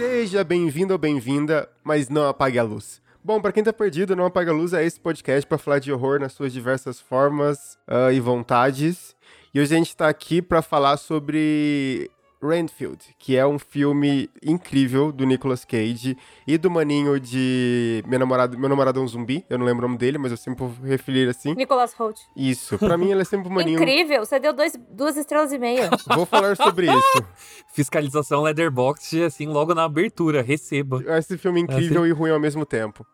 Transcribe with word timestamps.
Seja 0.00 0.42
bem-vindo 0.42 0.94
ou 0.94 0.98
bem-vinda, 0.98 1.68
mas 1.84 2.08
não 2.08 2.26
apague 2.26 2.58
a 2.58 2.62
luz. 2.62 3.02
Bom, 3.22 3.38
para 3.38 3.52
quem 3.52 3.62
tá 3.62 3.70
perdido, 3.70 4.16
Não 4.16 4.24
Apaga 4.24 4.50
a 4.50 4.54
Luz 4.54 4.72
é 4.72 4.82
esse 4.82 4.98
podcast 4.98 5.46
para 5.46 5.58
falar 5.58 5.78
de 5.78 5.92
horror 5.92 6.18
nas 6.18 6.32
suas 6.32 6.54
diversas 6.54 6.98
formas 6.98 7.78
uh, 7.86 8.10
e 8.10 8.18
vontades. 8.18 9.14
E 9.52 9.60
hoje 9.60 9.74
a 9.74 9.76
gente 9.76 9.94
tá 9.94 10.08
aqui 10.08 10.40
para 10.40 10.62
falar 10.62 10.96
sobre 10.96 12.10
Renfield, 12.42 12.98
que 13.18 13.36
é 13.36 13.46
um 13.46 13.58
filme 13.58 14.30
incrível 14.42 15.12
do 15.12 15.24
Nicolas 15.24 15.64
Cage 15.64 16.16
e 16.46 16.56
do 16.56 16.70
maninho 16.70 17.20
de 17.20 18.02
Meu 18.06 18.18
Namorado, 18.18 18.58
Meu 18.58 18.68
Namorado 18.68 18.98
é 18.98 19.02
um 19.02 19.08
Zumbi, 19.08 19.44
eu 19.48 19.58
não 19.58 19.66
lembro 19.66 19.84
o 19.84 19.88
nome 19.88 19.98
dele, 19.98 20.18
mas 20.18 20.30
eu 20.30 20.36
sempre 20.36 20.64
vou 20.64 20.74
referir 20.82 21.28
assim. 21.28 21.54
Nicolas 21.54 21.92
Holt. 21.92 22.18
Isso, 22.36 22.78
pra 22.78 22.96
mim 22.96 23.10
ele 23.10 23.22
é 23.22 23.24
sempre 23.24 23.48
um 23.48 23.52
maninho... 23.52 23.78
Incrível, 23.78 24.24
você 24.24 24.40
deu 24.40 24.52
dois, 24.52 24.72
duas 24.90 25.16
estrelas 25.16 25.52
e 25.52 25.58
meia. 25.58 25.90
vou 26.14 26.26
falar 26.26 26.56
sobre 26.56 26.86
isso. 26.86 27.24
Fiscalização 27.74 28.42
Leatherbox, 28.42 29.14
assim, 29.14 29.46
logo 29.46 29.74
na 29.74 29.84
abertura, 29.84 30.42
receba. 30.42 31.02
Esse 31.18 31.36
filme 31.36 31.60
é 31.60 31.62
incrível 31.64 32.02
assim... 32.02 32.10
e 32.10 32.12
ruim 32.12 32.30
ao 32.30 32.40
mesmo 32.40 32.64
tempo. 32.64 33.06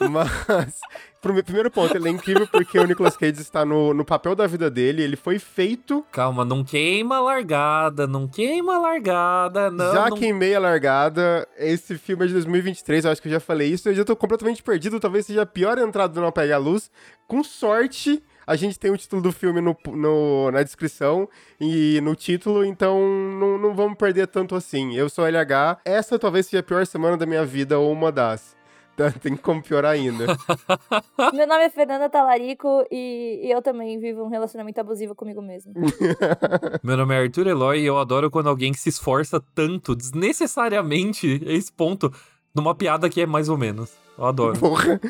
Mas, 0.00 0.80
primeiro 1.20 1.70
ponto, 1.70 1.96
ele 1.96 2.08
é 2.08 2.10
incrível 2.10 2.46
porque 2.46 2.78
o 2.78 2.84
Nicolas 2.84 3.16
Cage 3.16 3.40
está 3.40 3.64
no, 3.64 3.94
no 3.94 4.04
papel 4.04 4.34
da 4.34 4.46
vida 4.46 4.70
dele, 4.70 5.02
ele 5.02 5.16
foi 5.16 5.38
feito. 5.38 6.04
Calma, 6.10 6.44
não 6.44 6.64
queima 6.64 7.16
a 7.16 7.20
largada, 7.20 8.06
não 8.06 8.26
queima 8.26 8.76
a 8.76 8.78
largada, 8.78 9.70
não. 9.70 9.92
Já 9.92 10.10
não... 10.10 10.16
queimei 10.16 10.54
a 10.54 10.60
largada. 10.60 11.46
Esse 11.56 11.96
filme 11.96 12.24
é 12.24 12.26
de 12.28 12.32
2023, 12.34 13.04
eu 13.04 13.10
acho 13.10 13.22
que 13.22 13.28
eu 13.28 13.32
já 13.32 13.40
falei 13.40 13.68
isso. 13.68 13.88
Eu 13.88 13.94
já 13.94 14.04
tô 14.04 14.16
completamente 14.16 14.62
perdido, 14.62 15.00
talvez 15.00 15.26
seja 15.26 15.42
a 15.42 15.46
pior 15.46 15.78
entrada 15.78 16.12
do 16.12 16.20
Não 16.20 16.32
Pega 16.32 16.56
a 16.56 16.58
Luz. 16.58 16.90
Com 17.26 17.44
sorte, 17.44 18.22
a 18.46 18.56
gente 18.56 18.78
tem 18.78 18.90
o 18.90 18.96
título 18.96 19.22
do 19.22 19.32
filme 19.32 19.60
no, 19.60 19.76
no, 19.88 20.50
na 20.50 20.62
descrição 20.62 21.28
e 21.60 22.00
no 22.02 22.14
título, 22.14 22.64
então 22.64 23.00
não, 23.38 23.58
não 23.58 23.74
vamos 23.74 23.96
perder 23.96 24.26
tanto 24.26 24.54
assim. 24.54 24.94
Eu 24.94 25.08
sou 25.08 25.26
LH, 25.26 25.78
essa 25.84 26.18
talvez 26.18 26.46
seja 26.46 26.60
a 26.60 26.62
pior 26.62 26.84
semana 26.86 27.16
da 27.16 27.26
minha 27.26 27.44
vida 27.44 27.78
ou 27.78 27.92
uma 27.92 28.10
das. 28.10 28.56
Tá, 28.96 29.10
tem 29.10 29.36
como 29.36 29.62
piorar 29.62 29.92
ainda. 29.92 30.26
Meu 31.32 31.46
nome 31.46 31.64
é 31.64 31.70
Fernanda 31.70 32.10
Talarico 32.10 32.86
e, 32.90 33.40
e, 33.42 33.50
eu 33.50 33.62
também 33.62 33.98
vivo 33.98 34.22
um 34.22 34.28
relacionamento 34.28 34.78
abusivo 34.80 35.14
comigo 35.14 35.40
mesmo. 35.40 35.72
Meu 36.84 36.96
nome 36.96 37.14
é 37.14 37.22
Arthur 37.22 37.46
Eloy 37.46 37.80
e 37.80 37.86
eu 37.86 37.96
adoro 37.98 38.30
quando 38.30 38.50
alguém 38.50 38.74
se 38.74 38.90
esforça 38.90 39.42
tanto, 39.54 39.96
desnecessariamente, 39.96 41.42
a 41.46 41.52
esse 41.52 41.72
ponto, 41.72 42.12
numa 42.54 42.74
piada 42.74 43.08
que 43.08 43.22
é 43.22 43.26
mais 43.26 43.48
ou 43.48 43.56
menos. 43.56 43.94
Eu 44.18 44.26
adoro. 44.26 44.58
Porra. 44.58 45.00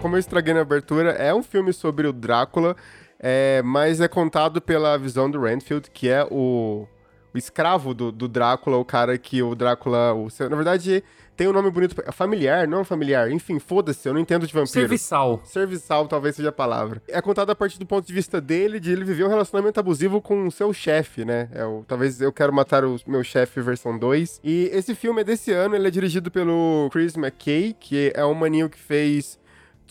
Como 0.00 0.16
eu 0.16 0.20
estraguei 0.20 0.54
na 0.54 0.62
abertura, 0.62 1.10
é 1.10 1.34
um 1.34 1.42
filme 1.42 1.74
sobre 1.74 2.06
o 2.06 2.12
Drácula 2.14 2.74
é, 3.22 3.60
mas 3.62 4.00
é 4.00 4.08
contado 4.08 4.62
pela 4.62 4.96
visão 4.96 5.30
do 5.30 5.40
Renfield, 5.40 5.90
que 5.90 6.08
é 6.08 6.26
o, 6.30 6.88
o 7.34 7.38
escravo 7.38 7.92
do, 7.92 8.10
do, 8.10 8.26
Drácula, 8.26 8.78
o 8.78 8.84
cara 8.84 9.18
que 9.18 9.42
o 9.42 9.54
Drácula. 9.54 10.14
O, 10.14 10.28
na 10.48 10.56
verdade, 10.56 11.04
tem 11.36 11.46
um 11.46 11.52
nome 11.52 11.70
bonito. 11.70 11.94
Familiar, 12.12 12.66
não 12.66 12.82
familiar. 12.82 13.30
Enfim, 13.30 13.58
foda-se, 13.58 14.08
eu 14.08 14.14
não 14.14 14.20
entendo 14.20 14.46
de 14.46 14.54
vampiro. 14.54 14.72
Serviçal. 14.72 15.42
Serviçal, 15.44 16.08
talvez 16.08 16.34
seja 16.34 16.48
a 16.48 16.52
palavra. 16.52 17.02
É 17.06 17.20
contado 17.20 17.50
a 17.50 17.54
partir 17.54 17.78
do 17.78 17.84
ponto 17.84 18.06
de 18.06 18.12
vista 18.12 18.40
dele, 18.40 18.80
de 18.80 18.90
ele 18.90 19.04
viver 19.04 19.24
um 19.24 19.28
relacionamento 19.28 19.78
abusivo 19.78 20.22
com 20.22 20.46
o 20.46 20.50
seu 20.50 20.72
chefe, 20.72 21.22
né? 21.22 21.50
É 21.52 21.62
o, 21.62 21.84
talvez 21.86 22.22
eu 22.22 22.32
quero 22.32 22.54
matar 22.54 22.86
o 22.86 22.96
meu 23.06 23.22
chefe 23.22 23.60
versão 23.60 23.98
2. 23.98 24.40
E 24.42 24.70
esse 24.72 24.94
filme 24.94 25.20
é 25.20 25.24
desse 25.24 25.52
ano, 25.52 25.76
ele 25.76 25.86
é 25.86 25.90
dirigido 25.90 26.30
pelo 26.30 26.88
Chris 26.90 27.16
McKay, 27.16 27.76
que 27.78 28.12
é 28.14 28.24
um 28.24 28.34
maninho 28.34 28.70
que 28.70 28.78
fez 28.78 29.38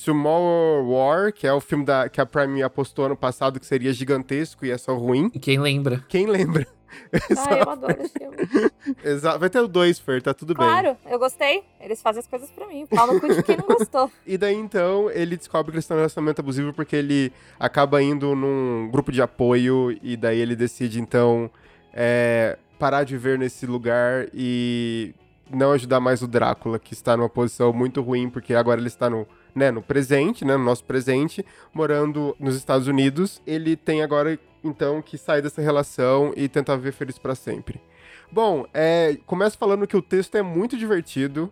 Tomorrow 0.04 0.90
War, 0.90 1.34
que 1.34 1.46
é 1.46 1.54
o 1.54 1.60
filme 1.60 1.86
da, 1.86 2.08
que 2.08 2.22
a 2.22 2.26
Prime 2.26 2.64
apostou 2.64 3.06
ano 3.06 3.18
passado 3.18 3.60
que 3.60 3.66
seria 3.66 3.92
gigantesco 3.92 4.66
e 4.66 4.72
é 4.72 4.78
só 4.78 4.96
ruim. 4.96 5.30
Quem 5.30 5.60
lembra? 5.60 6.04
Quem 6.08 6.26
lembra? 6.26 6.66
Ah, 7.38 7.54
eu 7.54 7.70
adoro 7.70 8.02
esse 8.02 8.18
filme. 8.18 8.36
Exato. 9.06 9.38
Vai 9.38 9.48
ter 9.48 9.60
o 9.60 9.68
dois, 9.68 10.00
Fer, 10.00 10.24
tá 10.24 10.34
tudo 10.34 10.56
claro, 10.56 10.88
bem. 10.88 10.96
Claro, 10.96 11.14
eu 11.14 11.20
gostei. 11.20 11.64
Eles 11.80 12.02
fazem 12.02 12.20
as 12.20 12.28
coisas 12.28 12.50
pra 12.50 12.68
mim. 12.68 12.88
Fala 12.88 13.14
no 13.14 13.22
cu 13.22 13.28
de 13.28 13.44
quem 13.44 13.58
não 13.58 13.68
gostou. 13.68 14.12
e 14.26 14.40
daí, 14.40 14.56
então, 14.56 15.10
ele 15.12 15.38
descobre 15.38 15.72
que 15.72 15.76
eles 15.76 15.86
estão 15.86 15.98
em 15.98 16.00
relacionamento 16.00 16.42
abusivo 16.42 16.74
porque 16.74 16.96
ele 16.96 17.32
acaba 17.60 18.02
indo 18.02 18.36
num 18.36 18.90
grupo 18.92 19.12
de 19.12 19.22
apoio 19.22 19.96
e 20.02 20.18
daí 20.18 20.40
ele 20.40 20.56
decide, 20.56 21.00
então, 21.00 21.50
é, 21.94 22.58
parar 22.80 23.04
de 23.04 23.16
viver 23.16 23.38
nesse 23.38 23.68
lugar 23.68 24.28
e 24.34 25.14
não 25.50 25.72
ajudar 25.72 26.00
mais 26.00 26.24
o 26.24 26.28
Drácula, 26.28 26.80
que 26.80 26.94
está 26.94 27.16
numa 27.16 27.30
posição 27.30 27.72
muito 27.72 28.02
ruim, 28.02 28.32
porque 28.32 28.56
agora 28.56 28.80
ele 28.80 28.88
está 28.88 29.10
no 29.10 29.28
né, 29.56 29.72
no 29.72 29.82
presente, 29.82 30.46
né, 30.46 30.56
no 30.56 30.64
nosso 30.64 30.84
presente, 30.84 31.46
morando 31.74 32.36
nos 32.40 32.56
Estados 32.56 32.88
Unidos, 32.88 33.42
ele 33.46 33.76
tem 33.76 34.02
agora 34.02 34.40
então 34.64 35.02
que 35.02 35.18
sair 35.18 35.42
dessa 35.42 35.62
relação 35.62 36.34
e 36.36 36.48
tentar 36.48 36.76
viver 36.76 36.92
feliz 36.92 37.18
para 37.18 37.36
sempre. 37.36 37.82
Bom, 38.32 38.66
é, 38.74 39.18
começo 39.26 39.58
falando 39.58 39.88
que 39.88 39.98
o 39.98 40.02
texto 40.02 40.36
é 40.36 40.42
muito 40.42 40.78
divertido 40.78 41.52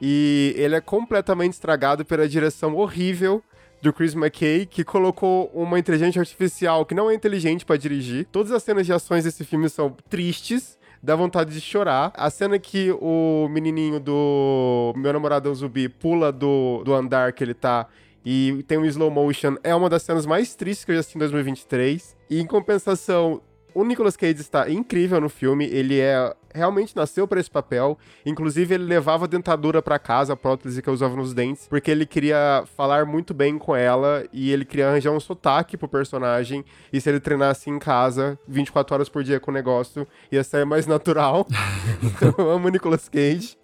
e 0.00 0.54
ele 0.56 0.74
é 0.74 0.80
completamente 0.80 1.54
estragado 1.54 2.04
pela 2.04 2.28
direção 2.28 2.74
horrível 2.74 3.42
do 3.82 3.92
Chris 3.92 4.14
McKay, 4.14 4.66
que 4.66 4.82
colocou 4.82 5.50
uma 5.54 5.78
inteligência 5.78 6.20
artificial 6.20 6.86
que 6.86 6.94
não 6.94 7.10
é 7.10 7.14
inteligente 7.14 7.64
para 7.64 7.76
dirigir. 7.76 8.26
Todas 8.32 8.50
as 8.52 8.62
cenas 8.62 8.86
de 8.86 8.92
ações 8.92 9.24
desse 9.24 9.44
filme 9.44 9.68
são 9.68 9.94
tristes 10.08 10.78
dá 11.06 11.14
vontade 11.14 11.54
de 11.54 11.60
chorar. 11.60 12.12
A 12.14 12.28
cena 12.28 12.58
que 12.58 12.90
o 13.00 13.48
menininho 13.48 14.00
do 14.00 14.92
meu 14.96 15.12
namorado 15.12 15.54
zumbi 15.54 15.88
pula 15.88 16.32
do, 16.32 16.82
do 16.84 16.92
andar 16.92 17.32
que 17.32 17.44
ele 17.44 17.54
tá 17.54 17.86
e 18.24 18.64
tem 18.66 18.76
um 18.76 18.84
slow 18.84 19.08
motion 19.08 19.54
é 19.62 19.72
uma 19.72 19.88
das 19.88 20.02
cenas 20.02 20.26
mais 20.26 20.56
tristes 20.56 20.84
que 20.84 20.90
eu 20.90 20.96
já 20.96 21.00
assisti 21.00 21.16
em 21.16 21.20
2023. 21.20 22.16
E 22.28 22.40
em 22.40 22.46
compensação, 22.46 23.40
o 23.72 23.84
Nicolas 23.84 24.16
Cage 24.16 24.40
está 24.40 24.68
incrível 24.68 25.20
no 25.20 25.28
filme, 25.28 25.66
ele 25.66 26.00
é 26.00 26.34
realmente 26.56 26.96
nasceu 26.96 27.28
para 27.28 27.38
esse 27.38 27.50
papel. 27.50 27.98
Inclusive, 28.24 28.74
ele 28.74 28.84
levava 28.84 29.24
a 29.24 29.28
dentadura 29.28 29.82
para 29.82 29.98
casa, 29.98 30.32
a 30.32 30.36
prótese 30.36 30.82
que 30.82 30.88
eu 30.88 30.94
usava 30.94 31.14
nos 31.14 31.34
dentes, 31.34 31.68
porque 31.68 31.90
ele 31.90 32.06
queria 32.06 32.64
falar 32.76 33.04
muito 33.04 33.34
bem 33.34 33.58
com 33.58 33.76
ela 33.76 34.24
e 34.32 34.50
ele 34.50 34.64
queria 34.64 34.88
arranjar 34.88 35.12
um 35.12 35.20
sotaque 35.20 35.76
pro 35.76 35.88
personagem. 35.88 36.64
E 36.92 37.00
se 37.00 37.08
ele 37.08 37.20
treinasse 37.20 37.70
em 37.70 37.78
casa 37.78 38.38
24 38.48 38.94
horas 38.94 39.08
por 39.08 39.22
dia 39.22 39.38
com 39.38 39.50
o 39.50 39.54
negócio, 39.54 40.06
ia 40.32 40.42
sair 40.42 40.64
mais 40.64 40.86
natural. 40.86 41.46
então, 42.02 42.34
eu 42.38 42.50
amo 42.50 42.68
o 42.68 42.70
Nicolas 42.70 43.08
Cage. 43.08 43.56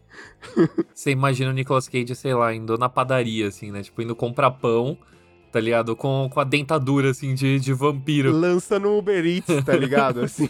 Você 0.92 1.10
imagina 1.10 1.50
o 1.50 1.54
Nicolas 1.54 1.88
Cage, 1.88 2.14
sei 2.14 2.34
lá, 2.34 2.52
indo 2.54 2.76
na 2.76 2.88
padaria, 2.88 3.48
assim, 3.48 3.70
né? 3.70 3.82
Tipo, 3.82 4.02
indo 4.02 4.14
comprar 4.14 4.50
pão 4.50 4.98
tá 5.52 5.60
ligado? 5.60 5.94
Com, 5.94 6.30
com 6.32 6.40
a 6.40 6.44
dentadura, 6.44 7.10
assim, 7.10 7.34
de, 7.34 7.60
de 7.60 7.72
vampiro. 7.74 8.32
Lança 8.32 8.78
no 8.78 8.98
Uber 8.98 9.24
Eats, 9.24 9.64
tá 9.64 9.76
ligado? 9.76 10.20
assim. 10.24 10.48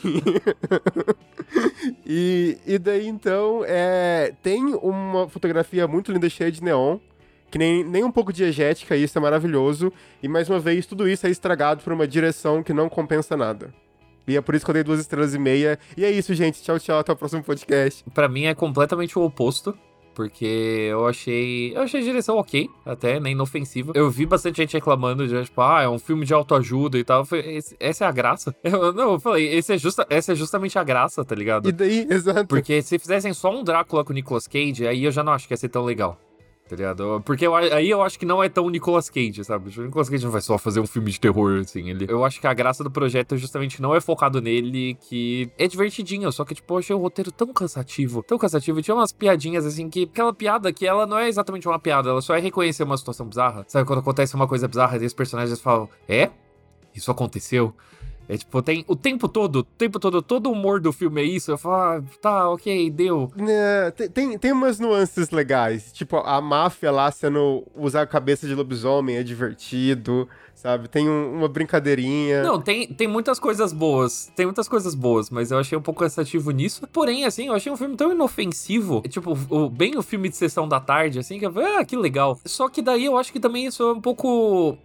e, 2.07 2.57
e 2.65 2.79
daí, 2.79 3.09
então, 3.09 3.65
é, 3.67 4.33
tem 4.43 4.75
uma 4.77 5.29
fotografia 5.29 5.89
muito 5.89 6.13
linda, 6.13 6.31
cheia 6.31 6.53
de 6.53 6.63
neon, 6.63 6.99
que 7.51 7.59
nem, 7.59 7.85
nem 7.85 8.05
um 8.05 8.13
pouco 8.13 8.33
diegética, 8.33 8.97
isso 8.97 9.19
é 9.19 9.21
maravilhoso. 9.21 9.93
E, 10.23 10.29
mais 10.29 10.49
uma 10.49 10.61
vez, 10.61 10.87
tudo 10.87 11.09
isso 11.09 11.27
é 11.27 11.31
estragado 11.31 11.83
por 11.83 11.93
uma 11.93 12.07
direção 12.07 12.63
que 12.63 12.73
não 12.73 12.89
compensa 12.89 13.37
nada. 13.37 13.75
E 14.27 14.37
é 14.37 14.41
por 14.41 14.55
isso 14.55 14.65
que 14.65 14.71
eu 14.71 14.75
dei 14.75 14.85
duas 14.85 15.01
estrelas 15.01 15.35
e 15.35 15.39
meia. 15.39 15.77
E 15.97 16.05
é 16.05 16.11
isso, 16.11 16.33
gente. 16.33 16.63
Tchau, 16.63 16.79
tchau. 16.79 17.01
Até 17.01 17.13
o 17.13 17.17
próximo 17.17 17.43
podcast. 17.43 18.05
Pra 18.15 18.29
mim 18.29 18.45
é 18.45 18.55
completamente 18.55 19.19
o 19.19 19.23
oposto. 19.23 19.77
Porque 20.15 20.89
eu 20.91 21.07
achei. 21.07 21.75
Eu 21.75 21.83
achei 21.83 22.01
a 22.01 22.05
direção 22.05 22.37
ok, 22.37 22.69
até, 22.85 23.19
nem 23.19 23.33
inofensiva. 23.33 23.93
Eu 23.95 24.11
vi 24.11 24.27
bastante 24.27 24.59
gente 24.59 24.75
reclamando 24.75 25.27
de, 25.27 25.45
tipo, 25.45 25.61
ah, 25.61 25.83
é 25.83 25.89
um 25.89 25.99
filme 25.99 26.25
de 26.25 26.35
autoajuda 26.35 26.99
e 26.99 27.05
tal. 27.05 27.25
Falei, 27.25 27.61
essa 27.81 28.05
é 28.05 28.09
a 28.09 28.13
graça. 28.13 28.55
Eu, 28.63 28.93
não, 28.93 29.13
eu 29.13 29.21
falei, 29.21 29.53
esse 29.55 29.75
é 29.75 29.79
justa, 29.79 30.07
essa 30.09 30.33
é 30.33 30.35
justamente 30.35 30.79
a 30.79 30.85
graça, 30.85 31.23
tá 31.25 31.35
ligado? 31.35 31.69
E 31.69 31.73
daí, 31.73 32.07
exato. 32.11 32.47
Porque 32.47 32.81
se 32.81 32.99
fizessem 32.99 33.33
só 33.35 33.51
um 33.55 33.63
Drácula 33.63 34.03
com 34.03 34.13
o 34.13 34.15
Nicolas 34.15 34.47
Cage, 34.47 34.87
aí 34.87 35.05
eu 35.05 35.13
já 35.13 35.23
não 35.23 35.33
acho 35.33 35.47
que 35.47 35.53
ia 35.53 35.59
ser 35.59 35.69
tão 35.69 35.85
legal 35.85 36.19
tá 36.73 36.77
ligado? 36.77 37.23
Porque 37.27 37.47
eu, 37.47 37.55
aí 37.55 37.91
eu 37.91 38.03
acho 38.03 38.19
que 38.19 38.25
não 38.25 38.43
é 38.43 38.49
tão 38.49 38.71
Nicolas 38.71 39.11
Cage, 39.11 39.45
sabe? 39.45 39.79
O 39.79 39.83
Nicolas 39.83 40.09
Cage 40.09 40.25
não 40.25 40.33
vai 40.33 40.41
só 40.41 40.57
fazer 40.57 40.81
um 40.81 40.87
filme 40.87 41.11
de 41.11 41.21
terror, 41.21 41.61
assim. 41.61 41.91
Ele, 41.91 42.07
eu 42.09 42.25
acho 42.25 42.41
que 42.41 42.47
a 42.47 42.55
graça 42.55 42.83
do 42.83 42.91
projeto 42.91 43.37
justamente 43.37 43.83
não 43.83 43.95
é 43.95 44.01
focado 44.01 44.41
nele, 44.41 44.95
que 44.95 45.51
é 45.59 45.69
divertidinho, 45.69 46.33
só 46.33 46.47
que, 46.47 46.55
tipo, 46.55 46.73
eu 46.73 46.79
achei 46.79 46.97
o 46.97 46.99
roteiro 46.99 47.31
tão 47.31 47.53
cansativo, 47.53 48.23
tão 48.23 48.39
cansativo. 48.39 48.81
E 48.81 48.83
tinha 48.83 48.95
umas 48.95 49.13
piadinhas, 49.13 49.67
assim, 49.67 49.91
que 49.91 50.05
aquela 50.05 50.33
piada 50.33 50.73
que 50.73 50.87
ela 50.87 51.07
não 51.07 51.19
é 51.19 51.29
exatamente 51.29 51.69
uma 51.69 51.79
piada, 51.79 52.09
ela 52.09 52.23
só 52.23 52.35
é 52.35 52.41
reconhecer 52.41 52.85
uma 52.85 52.97
situação 52.97 53.27
bizarra. 53.27 53.67
Sabe, 53.69 53.87
quando 53.87 53.99
acontece 53.99 54.35
uma 54.35 54.49
coisa 54.49 54.67
bizarra, 54.67 54.97
e 54.97 55.05
os 55.05 55.13
personagens 55.13 55.61
falam, 55.61 55.91
é? 56.09 56.31
Isso 56.95 57.11
aconteceu? 57.11 57.75
É 58.29 58.37
tipo, 58.37 58.63
tem 58.63 58.85
o 58.87 58.95
tempo 58.97 59.29
todo, 59.29 59.57
o 59.57 59.63
tempo 59.63 59.99
todo, 59.99 60.23
todo 60.23 60.49
o 60.49 60.53
humor 60.53 60.81
do 60.81 60.93
filme 60.93 61.21
é 61.21 61.25
isso. 61.25 61.51
Eu 61.51 61.59
falo, 61.59 61.75
ah, 61.75 62.03
tá, 62.21 62.49
ok, 62.51 62.91
deu. 62.91 63.31
É, 63.39 63.91
tem, 63.91 64.39
tem 64.39 64.53
umas 64.53 64.79
nuances 64.79 65.31
legais. 65.31 65.93
Tipo, 65.93 66.19
a 66.19 66.41
máfia 66.41 66.91
lá 66.91 67.11
sendo 67.11 67.65
usar 67.75 68.03
a 68.03 68.07
cabeça 68.07 68.47
de 68.47 68.55
lobisomem 68.55 69.17
é 69.17 69.23
divertido, 69.23 70.29
sabe? 70.55 70.89
Tem 70.89 71.09
um, 71.09 71.35
uma 71.39 71.49
brincadeirinha. 71.49 72.43
Não, 72.43 72.61
tem, 72.61 72.87
tem 72.87 73.09
muitas 73.09 73.39
coisas 73.39 73.73
boas. 73.73 74.31
Tem 74.37 74.47
muitas 74.47 74.69
coisas 74.69 74.95
boas, 74.95 75.29
mas 75.29 75.51
eu 75.51 75.59
achei 75.59 75.77
um 75.77 75.83
pouco 75.83 76.01
cansativo 76.01 76.51
nisso. 76.53 76.87
Porém, 76.93 77.25
assim, 77.25 77.49
eu 77.49 77.55
achei 77.55 77.73
um 77.73 77.77
filme 77.77 77.97
tão 77.97 78.13
inofensivo. 78.13 79.03
Tipo, 79.09 79.37
o, 79.51 79.69
bem 79.69 79.97
o 79.99 80.03
filme 80.03 80.29
de 80.29 80.37
sessão 80.37 80.69
da 80.69 80.81
tarde, 80.81 81.19
assim, 81.19 81.39
que 81.39 81.47
eu 81.47 81.53
falei, 81.53 81.77
ah, 81.77 81.85
que 81.85 81.97
legal. 81.97 82.39
Só 82.45 82.69
que 82.69 82.81
daí 82.81 83.05
eu 83.05 83.19
acho 83.19 83.33
que 83.33 83.41
também 83.41 83.67
isso 83.67 83.83
é 83.83 83.93
um 83.93 84.01
pouco 84.01 84.79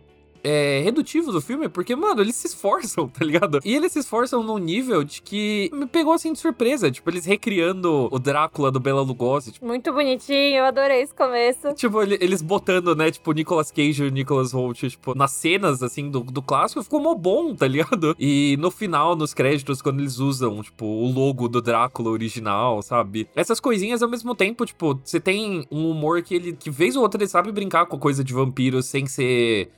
é, 0.43 0.81
redutivo 0.83 1.31
do 1.31 1.41
filme, 1.41 1.67
porque, 1.69 1.95
mano, 1.95 2.21
eles 2.21 2.35
se 2.35 2.47
esforçam, 2.47 3.07
tá 3.09 3.23
ligado? 3.25 3.59
E 3.63 3.75
eles 3.75 3.91
se 3.91 3.99
esforçam 3.99 4.43
num 4.43 4.57
nível 4.57 5.03
de 5.03 5.21
que 5.21 5.69
me 5.73 5.85
pegou 5.85 6.13
assim 6.13 6.33
de 6.33 6.39
surpresa. 6.39 6.89
Tipo, 6.91 7.09
eles 7.09 7.25
recriando 7.25 8.07
o 8.11 8.19
Drácula 8.19 8.71
do 8.71 8.79
Bela 8.79 9.01
Lugosi. 9.01 9.51
Tipo, 9.53 9.65
Muito 9.65 9.91
bonitinho, 9.93 10.57
eu 10.57 10.65
adorei 10.65 11.01
esse 11.01 11.13
começo. 11.13 11.73
tipo, 11.73 12.01
ele- 12.01 12.17
eles 12.21 12.41
botando, 12.41 12.95
né, 12.95 13.11
tipo, 13.11 13.31
Nicolas 13.31 13.71
Cage 13.71 14.03
e 14.05 14.11
Nicolas 14.11 14.51
Holt, 14.51 14.83
tipo, 14.89 15.15
nas 15.15 15.31
cenas, 15.31 15.81
assim, 15.83 16.09
do, 16.09 16.21
do 16.21 16.41
clássico, 16.41 16.83
ficou 16.83 16.99
mó 16.99 17.15
bom, 17.15 17.53
tá 17.55 17.67
ligado? 17.67 18.15
E 18.19 18.55
no 18.59 18.69
final, 18.71 19.15
nos 19.15 19.33
créditos, 19.33 19.81
quando 19.81 19.99
eles 19.99 20.19
usam, 20.19 20.61
tipo, 20.61 20.85
o 20.85 21.11
logo 21.11 21.47
do 21.47 21.61
Drácula 21.61 22.09
original, 22.09 22.81
sabe? 22.81 23.27
Essas 23.35 23.59
coisinhas, 23.59 24.01
ao 24.01 24.09
mesmo 24.09 24.33
tempo, 24.35 24.65
tipo, 24.65 24.99
você 25.03 25.19
tem 25.19 25.65
um 25.71 25.89
humor 25.89 26.21
que 26.21 26.35
ele, 26.35 26.53
que 26.53 26.69
vez 26.69 26.95
ou 26.95 27.01
outra, 27.03 27.21
ele 27.21 27.29
sabe 27.29 27.51
brincar 27.51 27.85
com 27.85 27.97
coisa 27.97 28.23
de 28.23 28.33
vampiro 28.33 28.81
sem 28.81 29.05
ser 29.07 29.69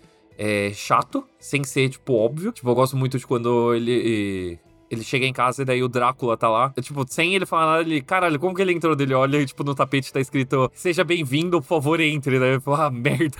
é, 0.41 0.71
chato, 0.73 1.27
sem 1.37 1.65
ser, 1.65 1.89
tipo, 1.89 2.13
óbvio. 2.13 2.53
Tipo, 2.53 2.69
eu 2.69 2.75
gosto 2.75 2.95
muito 2.95 3.19
de 3.19 3.27
quando 3.27 3.75
ele. 3.75 4.57
Ele 4.89 5.03
chega 5.03 5.23
em 5.23 5.33
casa 5.33 5.61
e 5.61 5.65
daí 5.65 5.83
o 5.83 5.87
Drácula 5.87 6.35
tá 6.35 6.49
lá. 6.49 6.73
É, 6.75 6.81
Tipo, 6.81 7.05
sem 7.07 7.35
ele 7.35 7.45
falar 7.45 7.65
nada, 7.73 7.81
ele. 7.81 8.01
Caralho, 8.01 8.39
como 8.39 8.55
que 8.55 8.61
ele 8.61 8.71
entrou 8.71 8.95
dele? 8.95 9.13
Olha, 9.13 9.37
e, 9.37 9.45
tipo, 9.45 9.63
no 9.63 9.75
tapete 9.75 10.11
tá 10.11 10.19
escrito: 10.19 10.71
Seja 10.73 11.03
bem-vindo, 11.03 11.61
por 11.61 11.67
favor, 11.67 11.99
entre, 11.99 12.39
né? 12.39 12.55
Eu 12.55 12.61
falo, 12.61 12.81
ah, 12.81 12.89
merda. 12.89 13.37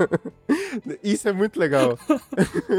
Isso 1.02 1.28
é 1.28 1.32
muito 1.32 1.58
legal. 1.58 1.96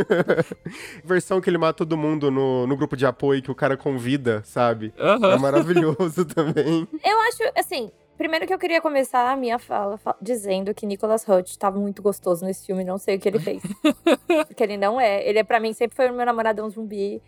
Versão 1.04 1.42
que 1.42 1.50
ele 1.50 1.58
mata 1.58 1.74
todo 1.74 1.98
mundo 1.98 2.30
no, 2.30 2.68
no 2.68 2.78
grupo 2.78 2.96
de 2.96 3.06
apoio 3.06 3.42
que 3.42 3.50
o 3.50 3.56
cara 3.56 3.78
convida, 3.78 4.44
sabe? 4.46 4.94
É 4.98 5.38
maravilhoso 5.38 6.26
também. 6.36 6.88
Eu 7.04 7.20
acho, 7.22 7.44
assim, 7.58 7.90
primeiro 8.18 8.46
que 8.48 8.54
eu 8.54 8.60
queria 8.60 8.82
começar 8.82 9.32
a 9.32 9.36
minha 9.36 9.60
fala 9.60 9.98
fa- 9.98 10.16
dizendo 10.22 10.74
que 10.74 10.86
Nicholas 10.86 11.28
Hoult 11.28 11.50
estava 11.50 11.80
muito 11.80 12.02
gostoso 12.02 12.46
nesse 12.46 12.66
filme, 12.66 12.84
não 12.84 12.98
sei 12.98 13.16
o 13.16 13.20
que 13.20 13.28
ele 13.30 13.40
fez. 13.40 13.62
Porque 14.48 14.64
ele 14.64 14.78
não 14.78 15.00
é. 15.00 15.28
Ele, 15.28 15.44
pra 15.44 15.60
mim, 15.60 15.74
sempre 15.74 15.96
foi 15.96 16.10
o 16.10 16.14
meu 16.14 16.26
namoradão 16.26 16.70
zumbi. 16.70 17.22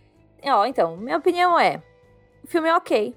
Ó, 0.43 0.65
então, 0.65 0.95
minha 0.97 1.17
opinião 1.17 1.59
é: 1.59 1.81
o 2.43 2.47
filme 2.47 2.69
é 2.69 2.75
ok. 2.75 3.15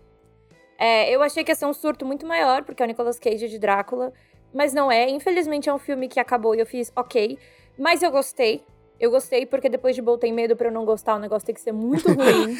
É, 0.78 1.10
eu 1.10 1.22
achei 1.22 1.44
que 1.44 1.50
ia 1.50 1.54
ser 1.54 1.66
um 1.66 1.74
surto 1.74 2.06
muito 2.06 2.26
maior, 2.26 2.64
porque 2.64 2.82
é 2.82 2.86
o 2.86 2.88
Nicolas 2.88 3.18
Cage 3.18 3.48
de 3.48 3.58
Drácula. 3.58 4.12
Mas 4.52 4.72
não 4.72 4.90
é. 4.90 5.08
Infelizmente 5.08 5.68
é 5.68 5.74
um 5.74 5.78
filme 5.78 6.08
que 6.08 6.18
acabou 6.18 6.54
e 6.54 6.60
eu 6.60 6.66
fiz 6.66 6.90
ok. 6.96 7.38
Mas 7.78 8.02
eu 8.02 8.10
gostei. 8.10 8.64
Eu 9.00 9.10
gostei 9.10 9.46
porque 9.46 9.70
depois 9.70 9.96
de 9.96 10.02
Bolt 10.02 10.20
tem 10.20 10.30
medo 10.30 10.54
pra 10.54 10.68
eu 10.68 10.72
não 10.72 10.84
gostar, 10.84 11.16
o 11.16 11.18
negócio 11.18 11.46
tem 11.46 11.54
que 11.54 11.60
ser 11.62 11.72
muito 11.72 12.06
ruim. 12.12 12.54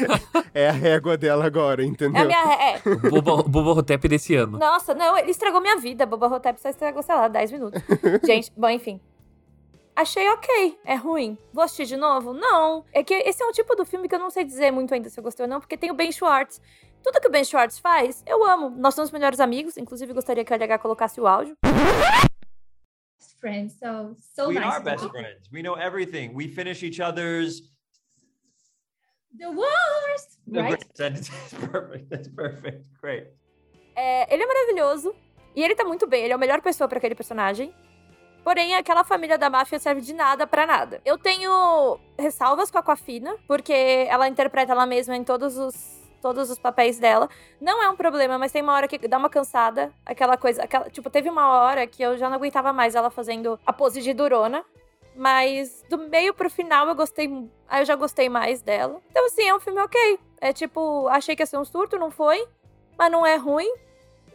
É 0.55 0.71
a 0.71 0.73
régua 0.73 1.19
dela 1.19 1.45
agora, 1.45 1.83
é 1.83 1.87
entendeu? 1.87 2.23
a 2.23 2.25
minha. 2.25 2.55
É, 2.55 2.79
Boba, 3.11 3.43
Boba 3.43 3.73
Hotep 3.73 4.09
desse 4.09 4.35
ano. 4.35 4.59
Nossa, 4.59 4.95
não, 4.95 5.19
ele 5.19 5.31
estragou 5.31 5.61
minha 5.61 5.77
vida. 5.77 6.07
Boba 6.07 6.29
Hotep 6.29 6.59
só 6.59 6.71
estragou, 6.71 7.03
sei 7.03 7.15
lá, 7.15 7.29
10 7.29 7.53
minutos. 7.53 7.83
Gente, 8.25 8.51
bom, 8.57 8.71
enfim. 8.71 8.99
Achei 9.95 10.27
ok, 10.31 10.79
é 10.87 10.95
ruim. 10.95 11.37
Vou 11.53 11.63
assistir 11.63 11.85
de 11.85 11.97
novo? 11.99 12.33
Não. 12.33 12.87
É 12.91 13.05
que 13.05 13.13
esse 13.13 13.43
é 13.43 13.47
um 13.47 13.53
tipo 13.53 13.77
do 13.77 13.85
filme 13.85 14.09
que 14.09 14.15
eu 14.15 14.19
não 14.19 14.31
sei 14.31 14.43
dizer 14.43 14.71
muito 14.71 14.95
ainda 14.95 15.11
se 15.11 15.21
eu 15.21 15.25
gostei 15.25 15.45
ou 15.45 15.51
não, 15.51 15.61
porque 15.61 15.77
tem 15.77 15.91
o 15.91 15.95
Ben 15.95 16.11
Schwartz. 16.11 16.59
Tudo 17.03 17.21
que 17.21 17.29
o 17.29 17.31
Ben 17.31 17.45
Schwartz 17.45 17.79
faz, 17.79 18.23
eu 18.27 18.43
amo. 18.47 18.71
Nós 18.71 18.95
somos 18.95 19.11
melhores 19.11 19.41
amigos, 19.41 19.77
inclusive 19.77 20.15
gostaria 20.15 20.43
que 20.43 20.53
o 20.53 20.57
LH 20.57 20.79
colocasse 20.79 21.21
o 21.21 21.27
áudio. 21.27 21.55
Friends. 23.41 23.79
So 23.79 24.17
so 24.35 24.49
we 24.49 24.55
nice. 24.55 24.65
are 24.65 24.81
best 24.81 25.09
friends. 25.09 25.49
We 25.53 25.63
know 25.63 25.75
everything. 25.75 26.35
We 26.35 26.49
finish 26.49 26.83
each 26.83 27.01
other's. 27.01 27.63
The 29.39 29.51
worst, 29.51 30.39
right? 30.49 30.85
That's 30.97 31.31
perfect. 31.71 32.11
That's 32.11 32.29
perfect. 32.29 32.85
Great. 33.01 33.29
É, 33.95 34.33
ele 34.33 34.43
é 34.43 34.47
maravilhoso. 34.47 35.15
E 35.55 35.63
ele 35.63 35.75
tá 35.75 35.85
muito 35.85 36.07
bem, 36.07 36.25
ele 36.25 36.33
é 36.33 36.35
a 36.35 36.39
melhor 36.39 36.61
pessoa 36.61 36.89
pra 36.89 36.99
aquele 36.99 37.15
personagem. 37.15 37.75
Porém, 38.43 38.75
aquela 38.75 39.05
família 39.05 39.37
da 39.37 39.51
máfia 39.51 39.79
serve 39.79 40.01
de 40.01 40.15
nada 40.15 40.47
pra 40.47 40.67
nada. 40.67 41.01
Eu 41.05 41.19
tenho 41.19 41.99
ressalvas 42.19 42.71
com 42.71 42.79
a 42.79 42.81
Aquafina, 42.81 43.37
porque 43.47 44.07
ela 44.09 44.29
interpreta 44.29 44.73
ela 44.73 44.87
mesma 44.87 45.17
em 45.17 45.25
todos 45.25 45.59
os, 45.59 46.00
todos 46.21 46.51
os 46.51 46.59
papéis 46.59 46.99
dela. 46.99 47.29
Não 47.61 47.83
é 47.83 47.89
um 47.89 47.97
problema, 47.97 48.39
mas 48.39 48.53
tem 48.53 48.63
uma 48.63 48.75
hora 48.75 48.87
que 48.87 48.99
dá 49.09 49.19
uma 49.19 49.31
cansada. 49.31 49.93
Aquela 50.05 50.37
coisa. 50.37 50.63
Aquela, 50.63 50.89
tipo, 50.91 51.11
teve 51.11 51.29
uma 51.29 51.49
hora 51.49 51.87
que 51.87 52.03
eu 52.03 52.17
já 52.17 52.29
não 52.29 52.37
aguentava 52.37 52.73
mais 52.73 52.95
ela 52.95 53.11
fazendo 53.11 53.59
a 53.67 53.73
pose 53.73 54.01
de 54.01 54.13
durona. 54.13 54.65
Mas 55.17 55.85
do 55.89 55.99
meio 55.99 56.33
pro 56.33 56.49
final 56.49 56.87
eu 56.87 56.95
gostei. 56.95 57.27
Aí 57.69 57.83
eu 57.83 57.85
já 57.85 57.97
gostei 57.97 58.29
mais 58.29 58.63
dela. 58.63 59.01
Então, 59.11 59.27
assim, 59.27 59.49
é 59.49 59.55
um 59.55 59.61
filme 59.61 59.81
ok. 59.81 60.19
É 60.41 60.53
tipo, 60.53 61.09
achei 61.09 61.35
que 61.35 61.43
ia 61.43 61.47
ser 61.47 61.59
um 61.59 61.65
surto, 61.65 61.99
não 61.99 62.11
foi. 62.11 62.47
Mas 62.97 63.11
não 63.11 63.27
é 63.27 63.37
ruim. 63.37 63.71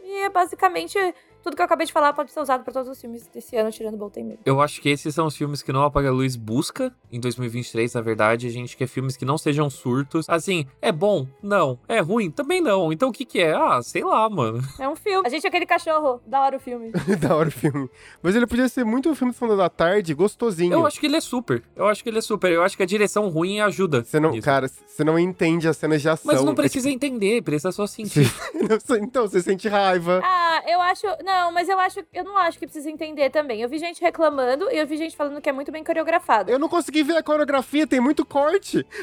E 0.02 0.22
é 0.22 0.28
basicamente 0.28 0.98
tudo 1.46 1.54
que 1.54 1.62
eu 1.62 1.66
acabei 1.66 1.86
de 1.86 1.92
falar 1.92 2.12
pode 2.12 2.32
ser 2.32 2.40
usado 2.40 2.64
pra 2.64 2.72
todos 2.72 2.88
os 2.88 3.00
filmes 3.00 3.24
desse 3.28 3.56
ano, 3.56 3.70
tirando 3.70 3.96
Bolt 3.96 4.16
Medo. 4.16 4.40
Eu 4.44 4.60
acho 4.60 4.80
que 4.80 4.88
esses 4.88 5.14
são 5.14 5.28
os 5.28 5.36
filmes 5.36 5.62
que 5.62 5.72
não 5.72 5.84
Apaga 5.84 6.08
a 6.08 6.12
Luz 6.12 6.34
busca 6.34 6.92
em 7.12 7.20
2023, 7.20 7.94
na 7.94 8.00
verdade. 8.00 8.48
A 8.48 8.50
gente 8.50 8.76
quer 8.76 8.88
filmes 8.88 9.16
que 9.16 9.24
não 9.24 9.38
sejam 9.38 9.70
surtos. 9.70 10.28
Assim, 10.28 10.66
é 10.82 10.90
bom? 10.90 11.24
Não. 11.40 11.78
É 11.86 12.00
ruim? 12.00 12.32
Também 12.32 12.60
não. 12.60 12.92
Então 12.92 13.10
o 13.10 13.12
que 13.12 13.24
que 13.24 13.38
é? 13.40 13.54
Ah, 13.54 13.80
sei 13.80 14.02
lá, 14.02 14.28
mano. 14.28 14.60
É 14.80 14.88
um 14.88 14.96
filme. 14.96 15.24
A 15.24 15.30
gente 15.30 15.44
é 15.44 15.48
aquele 15.48 15.66
cachorro. 15.66 16.20
Da 16.26 16.40
hora 16.42 16.56
o 16.56 16.60
filme. 16.60 16.90
da 17.20 17.36
hora 17.36 17.48
o 17.48 17.52
filme. 17.52 17.88
Mas 18.20 18.34
ele 18.34 18.46
podia 18.46 18.68
ser 18.68 18.84
muito 18.84 19.08
um 19.08 19.14
filme 19.14 19.32
de 19.32 19.38
Sessão 19.38 19.56
da 19.56 19.68
Tarde, 19.68 20.14
gostosinho. 20.14 20.72
Eu 20.72 20.84
acho 20.86 20.98
que 20.98 21.06
ele 21.06 21.16
é 21.16 21.20
super. 21.20 21.62
Eu 21.76 21.86
acho 21.86 22.02
que 22.02 22.08
ele 22.10 22.18
é 22.18 22.20
super. 22.20 22.50
Eu 22.50 22.64
acho 22.64 22.76
que 22.76 22.82
a 22.82 22.86
direção 22.86 23.28
ruim 23.28 23.60
ajuda. 23.60 24.02
Você 24.04 24.18
não, 24.18 24.32
nisso. 24.32 24.44
cara, 24.44 24.68
você 24.68 25.04
não 25.04 25.16
entende 25.18 25.68
as 25.68 25.76
cenas 25.76 26.02
de 26.02 26.08
ação. 26.08 26.32
Mas 26.32 26.42
não 26.42 26.52
É 26.52 26.56
precisa 26.56 26.90
entender, 26.90 27.42
precisa 27.42 27.70
só 27.70 27.86
sentir. 27.86 28.28
tipo- 28.52 28.96
então, 28.96 29.28
você 29.28 29.40
sente 29.40 29.68
raiva. 29.68 30.20
Ah, 30.24 30.62
eu 30.66 30.80
acho. 30.80 31.06
Não, 31.24 31.35
mas 31.52 31.68
eu 31.68 31.78
acho. 31.78 32.00
Eu 32.12 32.24
não 32.24 32.36
acho 32.36 32.58
que 32.58 32.66
precisa 32.66 32.90
entender 32.90 33.30
também. 33.30 33.60
Eu 33.60 33.68
vi 33.68 33.78
gente 33.78 34.00
reclamando 34.00 34.70
e 34.70 34.78
eu 34.78 34.86
vi 34.86 34.96
gente 34.96 35.16
falando 35.16 35.40
que 35.40 35.48
é 35.48 35.52
muito 35.52 35.72
bem 35.72 35.82
coreografado. 35.84 36.50
Eu 36.50 36.58
não 36.58 36.68
consegui 36.68 37.02
ver 37.02 37.16
a 37.16 37.22
coreografia, 37.22 37.86
tem 37.86 38.00
muito 38.00 38.24
corte. 38.24 38.86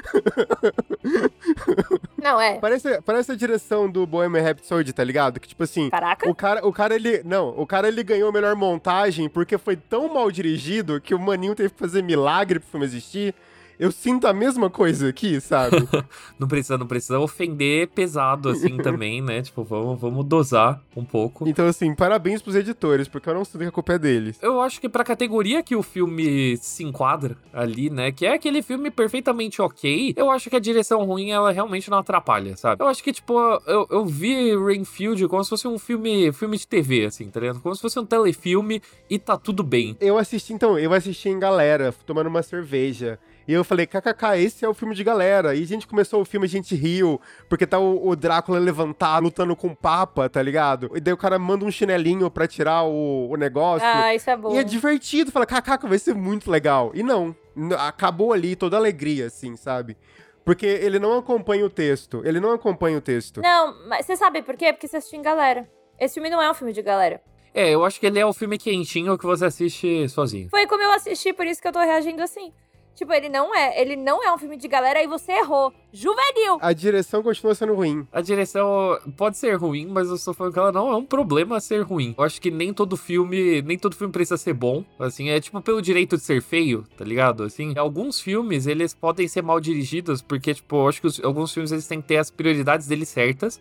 Não, 2.21 2.39
é. 2.39 2.57
Parece, 2.57 3.01
parece 3.01 3.33
a 3.33 3.35
direção 3.35 3.89
do 3.89 4.07
Bohemian 4.07 4.41
Rhapsody, 4.41 4.93
tá 4.93 5.03
ligado? 5.03 5.41
Que 5.41 5.47
tipo 5.49 5.63
assim, 5.63 5.89
Caraca. 5.89 6.29
o 6.29 6.33
cara, 6.33 6.65
o 6.65 6.71
cara 6.71 6.95
ele, 6.95 7.21
não, 7.23 7.49
o 7.49 7.67
cara 7.67 7.89
ele 7.89 8.01
ganhou 8.01 8.29
a 8.29 8.31
melhor 8.31 8.55
montagem 8.55 9.27
porque 9.27 9.57
foi 9.57 9.75
tão 9.75 10.07
mal 10.13 10.31
dirigido 10.31 11.01
que 11.01 11.13
o 11.13 11.19
maninho 11.19 11.53
teve 11.53 11.69
que 11.71 11.79
fazer 11.79 12.01
milagre 12.01 12.59
pro 12.59 12.69
filme 12.69 12.85
existir. 12.85 13.35
Eu 13.79 13.91
sinto 13.91 14.27
a 14.27 14.33
mesma 14.33 14.69
coisa 14.69 15.09
aqui, 15.09 15.39
sabe? 15.41 15.77
Não 16.39 16.47
precisa, 16.47 16.77
não 16.77 16.87
precisa 16.87 17.19
ofender 17.19 17.87
pesado 17.89 18.49
assim 18.49 18.77
também, 18.77 19.21
né? 19.21 19.41
Tipo, 19.41 19.63
vamos, 19.63 19.99
vamos 19.99 20.25
dosar 20.25 20.81
um 20.95 21.05
pouco. 21.05 21.47
então 21.47 21.65
assim, 21.65 21.93
parabéns 21.95 22.41
pros 22.41 22.55
editores, 22.55 23.07
porque 23.07 23.29
eu 23.29 23.33
não 23.33 23.45
sinto 23.45 23.59
que 23.59 23.65
a 23.65 23.71
culpa 23.71 23.93
é 23.93 23.99
deles. 23.99 24.37
Eu 24.41 24.61
acho 24.61 24.79
que 24.81 24.89
pra 24.89 25.03
categoria 25.03 25.63
que 25.63 25.75
o 25.75 25.81
filme 25.83 26.57
se 26.57 26.83
enquadra 26.83 27.37
ali, 27.53 27.89
né? 27.89 28.11
Que 28.11 28.25
é 28.25 28.33
aquele 28.33 28.61
filme 28.61 28.91
perfeitamente 28.91 29.61
ok, 29.61 30.13
eu 30.15 30.29
acho 30.29 30.49
que 30.49 30.55
a 30.55 30.59
direção 30.59 31.03
ruim, 31.05 31.31
ela 31.31 31.51
realmente 31.51 31.89
não 31.89 31.97
atrapalha, 31.97 32.55
sabe? 32.57 32.83
Eu 32.83 32.87
acho 32.87 33.03
que, 33.03 33.13
tipo, 33.13 33.33
eu, 33.65 33.87
eu 33.89 34.05
vi 34.05 34.55
Rainfield 34.55 35.27
como 35.27 35.43
se 35.43 35.49
fosse 35.49 35.67
um 35.67 35.79
filme, 35.79 36.31
filme 36.33 36.57
de 36.57 36.67
TV, 36.67 37.05
assim, 37.05 37.29
tá 37.29 37.39
ligado? 37.39 37.59
Como 37.61 37.75
se 37.75 37.81
fosse 37.81 37.99
um 37.99 38.05
telefilme 38.05 38.81
e 39.09 39.17
tá 39.17 39.37
tudo 39.37 39.63
bem. 39.63 39.95
Eu 39.99 40.17
assisti, 40.17 40.53
então, 40.53 40.77
eu 40.77 40.93
assisti 40.93 41.29
em 41.29 41.39
galera, 41.39 41.93
tomando 42.05 42.27
uma 42.27 42.43
cerveja. 42.43 43.19
E 43.47 43.53
eu 43.53 43.63
falei, 43.63 43.85
kkk, 43.85 44.37
esse 44.37 44.63
é 44.63 44.69
o 44.69 44.73
filme 44.73 44.95
de 44.95 45.03
galera. 45.03 45.53
E 45.55 45.63
a 45.63 45.67
gente 45.67 45.85
começou 45.85 46.21
o 46.21 46.25
filme, 46.25 46.45
a 46.45 46.49
gente 46.49 46.75
riu, 46.75 47.19
porque 47.49 47.67
tá 47.67 47.77
o, 47.77 48.07
o 48.07 48.15
Drácula 48.15 48.59
levantado, 48.59 49.23
lutando 49.23 49.55
com 49.55 49.67
o 49.67 49.75
Papa, 49.75 50.29
tá 50.29 50.41
ligado? 50.41 50.91
E 50.95 51.01
daí 51.01 51.13
o 51.13 51.17
cara 51.17 51.37
manda 51.37 51.65
um 51.65 51.71
chinelinho 51.71 52.29
pra 52.31 52.47
tirar 52.47 52.83
o, 52.83 53.29
o 53.29 53.35
negócio. 53.35 53.87
Ah, 53.87 54.15
isso 54.15 54.29
é 54.29 54.37
bom. 54.37 54.53
E 54.53 54.57
é 54.57 54.63
divertido, 54.63 55.31
fala, 55.31 55.45
kkk, 55.45 55.87
vai 55.87 55.99
ser 55.99 56.15
muito 56.15 56.49
legal. 56.49 56.91
E 56.93 57.03
não, 57.03 57.35
acabou 57.79 58.33
ali 58.33 58.55
toda 58.55 58.77
a 58.77 58.79
alegria, 58.79 59.27
assim, 59.27 59.55
sabe? 59.55 59.97
Porque 60.45 60.65
ele 60.65 60.99
não 60.99 61.17
acompanha 61.17 61.65
o 61.65 61.69
texto, 61.69 62.21
ele 62.25 62.39
não 62.39 62.51
acompanha 62.51 62.97
o 62.97 63.01
texto. 63.01 63.41
Não, 63.41 63.87
mas 63.87 64.05
você 64.05 64.15
sabe 64.15 64.41
por 64.41 64.57
quê? 64.57 64.73
Porque 64.73 64.87
você 64.87 64.97
assistiu 64.97 65.19
em 65.19 65.23
galera. 65.23 65.69
Esse 65.99 66.15
filme 66.15 66.29
não 66.29 66.41
é 66.41 66.49
um 66.49 66.53
filme 66.53 66.73
de 66.73 66.81
galera. 66.81 67.21
É, 67.53 67.69
eu 67.69 67.85
acho 67.85 67.99
que 67.99 68.07
ele 68.07 68.19
é 68.19 68.25
o 68.25 68.33
filme 68.33 68.57
quentinho 68.57 69.17
que 69.17 69.25
você 69.25 69.45
assiste 69.45 70.09
sozinho. 70.09 70.49
Foi 70.49 70.65
como 70.65 70.81
eu 70.81 70.91
assisti, 70.91 71.31
por 71.31 71.45
isso 71.45 71.61
que 71.61 71.67
eu 71.67 71.71
tô 71.71 71.79
reagindo 71.79 72.21
assim. 72.21 72.51
Tipo, 72.95 73.11
ele 73.13 73.27
não 73.27 73.55
é. 73.55 73.81
Ele 73.81 73.95
não 73.95 74.23
é 74.23 74.31
um 74.33 74.37
filme 74.37 74.55
de 74.55 74.67
galera 74.67 75.01
e 75.01 75.07
você 75.07 75.31
errou. 75.31 75.73
Juvenil! 75.91 76.57
A 76.61 76.73
direção 76.73 77.23
continua 77.23 77.55
sendo 77.55 77.73
ruim. 77.73 78.07
A 78.11 78.21
direção 78.21 78.99
pode 79.17 79.37
ser 79.37 79.55
ruim, 79.55 79.85
mas 79.87 80.09
eu 80.09 80.15
estou 80.15 80.33
falando 80.33 80.53
que 80.53 80.59
ela 80.59 80.71
não 80.71 80.89
é 80.91 80.95
um 80.95 81.05
problema 81.05 81.59
ser 81.59 81.81
ruim. 81.81 82.13
Eu 82.17 82.23
acho 82.23 82.39
que 82.39 82.51
nem 82.51 82.73
todo 82.73 82.95
filme, 82.95 83.61
nem 83.63 83.77
todo 83.77 83.95
filme 83.95 84.11
precisa 84.13 84.37
ser 84.37 84.53
bom. 84.53 84.83
Assim, 84.99 85.29
é 85.29 85.39
tipo 85.39 85.59
pelo 85.61 85.81
direito 85.81 86.17
de 86.17 86.23
ser 86.23 86.41
feio, 86.41 86.85
tá 86.97 87.03
ligado? 87.03 87.43
Assim, 87.43 87.73
alguns 87.77 88.19
filmes, 88.21 88.67
eles 88.67 88.93
podem 88.93 89.27
ser 89.27 89.41
mal 89.41 89.59
dirigidos, 89.59 90.21
porque, 90.21 90.53
tipo, 90.53 90.75
eu 90.75 90.87
acho 90.87 91.01
que 91.01 91.07
os- 91.07 91.23
alguns 91.23 91.51
filmes 91.53 91.71
eles 91.71 91.87
têm 91.87 92.01
que 92.01 92.07
ter 92.07 92.17
as 92.17 92.29
prioridades 92.29 92.87
deles 92.87 93.09
certas. 93.09 93.59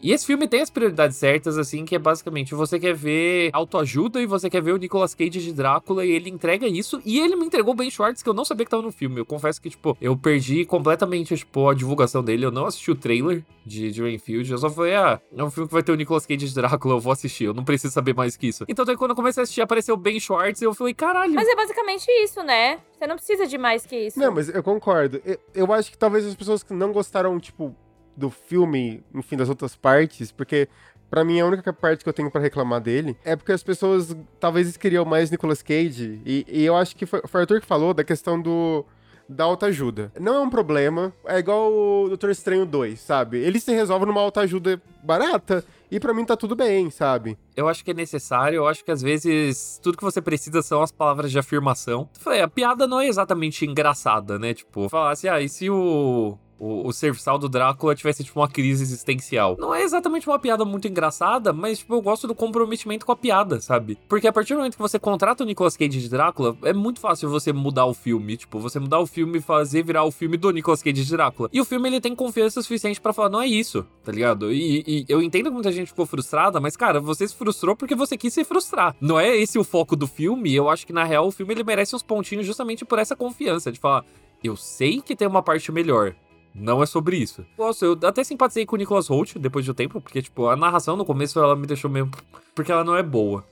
E 0.00 0.12
esse 0.12 0.26
filme 0.26 0.46
tem 0.46 0.60
as 0.60 0.70
prioridades 0.70 1.16
certas, 1.16 1.58
assim, 1.58 1.84
que 1.84 1.94
é 1.94 1.98
basicamente 1.98 2.54
você 2.54 2.78
quer 2.78 2.94
ver 2.94 3.50
autoajuda 3.52 4.20
e 4.20 4.26
você 4.26 4.48
quer 4.48 4.62
ver 4.62 4.72
o 4.72 4.76
Nicolas 4.76 5.14
Cage 5.14 5.40
de 5.40 5.52
Drácula 5.52 6.04
e 6.04 6.10
ele 6.10 6.30
entrega 6.30 6.66
isso. 6.66 7.00
E 7.04 7.18
ele 7.18 7.34
me 7.34 7.46
entregou 7.46 7.74
Ben 7.74 7.90
Schwartz, 7.90 8.22
que 8.22 8.28
eu 8.28 8.34
não 8.34 8.44
sabia 8.44 8.64
que 8.64 8.70
tava 8.70 8.82
no 8.82 8.92
filme. 8.92 9.18
Eu 9.18 9.26
confesso 9.26 9.60
que, 9.60 9.70
tipo, 9.70 9.96
eu 10.00 10.16
perdi 10.16 10.64
completamente, 10.64 11.36
tipo, 11.36 11.68
a 11.68 11.74
divulgação 11.74 12.22
dele. 12.22 12.44
Eu 12.44 12.50
não 12.50 12.66
assisti 12.66 12.90
o 12.90 12.94
trailer 12.94 13.44
de, 13.66 13.90
de 13.90 14.02
Rainfield. 14.02 14.50
Eu 14.50 14.58
só 14.58 14.70
falei, 14.70 14.94
ah, 14.94 15.20
é 15.36 15.42
um 15.42 15.50
filme 15.50 15.68
que 15.68 15.74
vai 15.74 15.82
ter 15.82 15.92
o 15.92 15.96
Nicolas 15.96 16.26
Cage 16.26 16.46
de 16.46 16.54
Drácula, 16.54 16.94
eu 16.94 17.00
vou 17.00 17.12
assistir. 17.12 17.44
Eu 17.44 17.54
não 17.54 17.64
preciso 17.64 17.92
saber 17.92 18.14
mais 18.14 18.36
que 18.36 18.46
isso. 18.46 18.64
Então, 18.68 18.84
daí 18.84 18.96
quando 18.96 19.10
eu 19.10 19.16
comecei 19.16 19.40
a 19.40 19.44
assistir, 19.44 19.60
apareceu 19.60 19.94
o 19.94 19.98
Ben 19.98 20.18
Schwartz 20.20 20.62
e 20.62 20.64
eu 20.64 20.74
falei, 20.74 20.94
caralho. 20.94 21.34
Mas 21.34 21.48
é 21.48 21.56
basicamente 21.56 22.06
isso, 22.22 22.42
né? 22.42 22.78
Você 22.96 23.06
não 23.06 23.16
precisa 23.16 23.46
de 23.46 23.58
mais 23.58 23.84
que 23.84 23.96
isso. 23.96 24.18
Não, 24.18 24.32
mas 24.32 24.48
eu 24.48 24.62
concordo. 24.62 25.20
Eu, 25.24 25.38
eu 25.54 25.72
acho 25.72 25.90
que 25.90 25.98
talvez 25.98 26.26
as 26.26 26.34
pessoas 26.34 26.62
que 26.62 26.72
não 26.72 26.92
gostaram, 26.92 27.38
tipo, 27.38 27.74
do 28.18 28.30
filme, 28.30 29.02
enfim, 29.14 29.36
das 29.36 29.48
outras 29.48 29.76
partes, 29.76 30.32
porque 30.32 30.68
Pra 31.10 31.24
mim, 31.24 31.40
a 31.40 31.46
única 31.46 31.72
parte 31.72 32.02
que 32.02 32.08
eu 32.08 32.12
tenho 32.12 32.30
pra 32.30 32.40
reclamar 32.40 32.80
dele 32.80 33.16
é 33.24 33.34
porque 33.34 33.52
as 33.52 33.62
pessoas 33.62 34.14
talvez 34.38 34.76
queriam 34.76 35.04
mais 35.04 35.30
Nicolas 35.30 35.62
Cage. 35.62 36.20
E, 36.24 36.44
e 36.46 36.64
eu 36.64 36.76
acho 36.76 36.94
que 36.94 37.06
foi, 37.06 37.22
foi 37.26 37.40
o 37.40 37.42
Arthur 37.42 37.60
que 37.60 37.66
falou 37.66 37.94
da 37.94 38.04
questão 38.04 38.40
do. 38.40 38.84
Da 39.26 39.44
autoajuda. 39.44 40.10
Não 40.18 40.34
é 40.34 40.40
um 40.40 40.48
problema. 40.48 41.12
É 41.26 41.38
igual 41.38 41.70
o 41.70 42.08
Doutor 42.08 42.30
Estranho 42.30 42.64
2, 42.64 42.98
sabe? 42.98 43.38
Ele 43.38 43.60
se 43.60 43.72
resolve 43.72 44.06
numa 44.06 44.22
autoajuda 44.22 44.80
barata. 45.02 45.62
E 45.90 46.00
pra 46.00 46.14
mim 46.14 46.24
tá 46.24 46.34
tudo 46.34 46.56
bem, 46.56 46.90
sabe? 46.90 47.36
Eu 47.54 47.68
acho 47.68 47.84
que 47.84 47.90
é 47.90 47.94
necessário, 47.94 48.56
eu 48.56 48.66
acho 48.66 48.84
que 48.84 48.90
às 48.90 49.02
vezes 49.02 49.78
tudo 49.82 49.98
que 49.98 50.04
você 50.04 50.20
precisa 50.20 50.62
são 50.62 50.82
as 50.82 50.92
palavras 50.92 51.30
de 51.30 51.38
afirmação. 51.38 52.08
A 52.42 52.48
piada 52.48 52.86
não 52.86 53.00
é 53.00 53.06
exatamente 53.06 53.66
engraçada, 53.66 54.38
né? 54.38 54.54
Tipo, 54.54 54.88
falar 54.88 55.12
assim, 55.12 55.28
ah, 55.28 55.40
e 55.40 55.48
se 55.48 55.68
o 55.68 56.38
o, 56.58 56.88
o 56.88 56.92
serviçal 56.92 57.38
do 57.38 57.48
Drácula 57.48 57.94
tivesse, 57.94 58.24
tipo, 58.24 58.40
uma 58.40 58.48
crise 58.48 58.82
existencial. 58.82 59.56
Não 59.58 59.74
é 59.74 59.82
exatamente 59.82 60.28
uma 60.28 60.38
piada 60.38 60.64
muito 60.64 60.88
engraçada, 60.88 61.52
mas, 61.52 61.78
tipo, 61.78 61.94
eu 61.94 62.02
gosto 62.02 62.26
do 62.26 62.34
comprometimento 62.34 63.06
com 63.06 63.12
a 63.12 63.16
piada, 63.16 63.60
sabe? 63.60 63.98
Porque 64.08 64.26
a 64.26 64.32
partir 64.32 64.54
do 64.54 64.58
momento 64.58 64.76
que 64.76 64.82
você 64.82 64.98
contrata 64.98 65.42
o 65.42 65.46
Nicolas 65.46 65.76
Cage 65.76 66.00
de 66.00 66.08
Drácula, 66.08 66.56
é 66.62 66.72
muito 66.72 67.00
fácil 67.00 67.28
você 67.28 67.52
mudar 67.52 67.86
o 67.86 67.94
filme. 67.94 68.36
Tipo, 68.36 68.58
você 68.58 68.78
mudar 68.78 68.98
o 68.98 69.06
filme 69.06 69.38
e 69.38 69.40
fazer 69.40 69.82
virar 69.82 70.04
o 70.04 70.10
filme 70.10 70.36
do 70.36 70.50
Nicolas 70.50 70.82
Cage 70.82 71.04
de 71.04 71.10
Drácula. 71.10 71.48
E 71.52 71.60
o 71.60 71.64
filme, 71.64 71.88
ele 71.88 72.00
tem 72.00 72.14
confiança 72.14 72.60
suficiente 72.62 73.00
para 73.00 73.12
falar, 73.12 73.28
não 73.28 73.40
é 73.40 73.46
isso, 73.46 73.86
tá 74.04 74.12
ligado? 74.12 74.52
E, 74.52 74.84
e, 74.86 75.04
eu 75.08 75.22
entendo 75.22 75.46
que 75.46 75.54
muita 75.54 75.72
gente 75.72 75.88
ficou 75.88 76.06
frustrada, 76.06 76.60
mas, 76.60 76.76
cara, 76.76 77.00
você 77.00 77.26
se 77.26 77.34
frustrou 77.34 77.76
porque 77.76 77.94
você 77.94 78.16
quis 78.16 78.32
se 78.34 78.44
frustrar. 78.44 78.94
Não 79.00 79.18
é 79.18 79.36
esse 79.36 79.58
o 79.58 79.64
foco 79.64 79.94
do 79.94 80.06
filme. 80.06 80.54
Eu 80.54 80.68
acho 80.68 80.86
que, 80.86 80.92
na 80.92 81.04
real, 81.04 81.26
o 81.26 81.30
filme, 81.30 81.54
ele 81.54 81.64
merece 81.64 81.94
uns 81.94 82.02
pontinhos 82.02 82.46
justamente 82.46 82.84
por 82.84 82.98
essa 82.98 83.14
confiança, 83.14 83.70
de 83.70 83.78
falar, 83.78 84.04
eu 84.42 84.56
sei 84.56 85.00
que 85.00 85.16
tem 85.16 85.26
uma 85.26 85.42
parte 85.42 85.70
melhor. 85.72 86.14
Não 86.58 86.82
é 86.82 86.86
sobre 86.86 87.16
isso. 87.16 87.44
Nossa, 87.56 87.84
eu 87.84 87.98
até 88.02 88.24
simpatizei 88.24 88.66
com 88.66 88.76
o 88.76 88.78
Nicholas 88.78 89.08
Holt 89.08 89.36
depois 89.36 89.64
de 89.64 89.70
um 89.70 89.74
tempo, 89.74 90.00
porque, 90.00 90.20
tipo, 90.20 90.48
a 90.48 90.56
narração 90.56 90.96
no 90.96 91.04
começo 91.04 91.38
ela 91.38 91.54
me 91.54 91.66
deixou 91.66 91.90
meio. 91.90 92.10
Porque 92.54 92.72
ela 92.72 92.82
não 92.82 92.96
é 92.96 93.04
boa. 93.04 93.44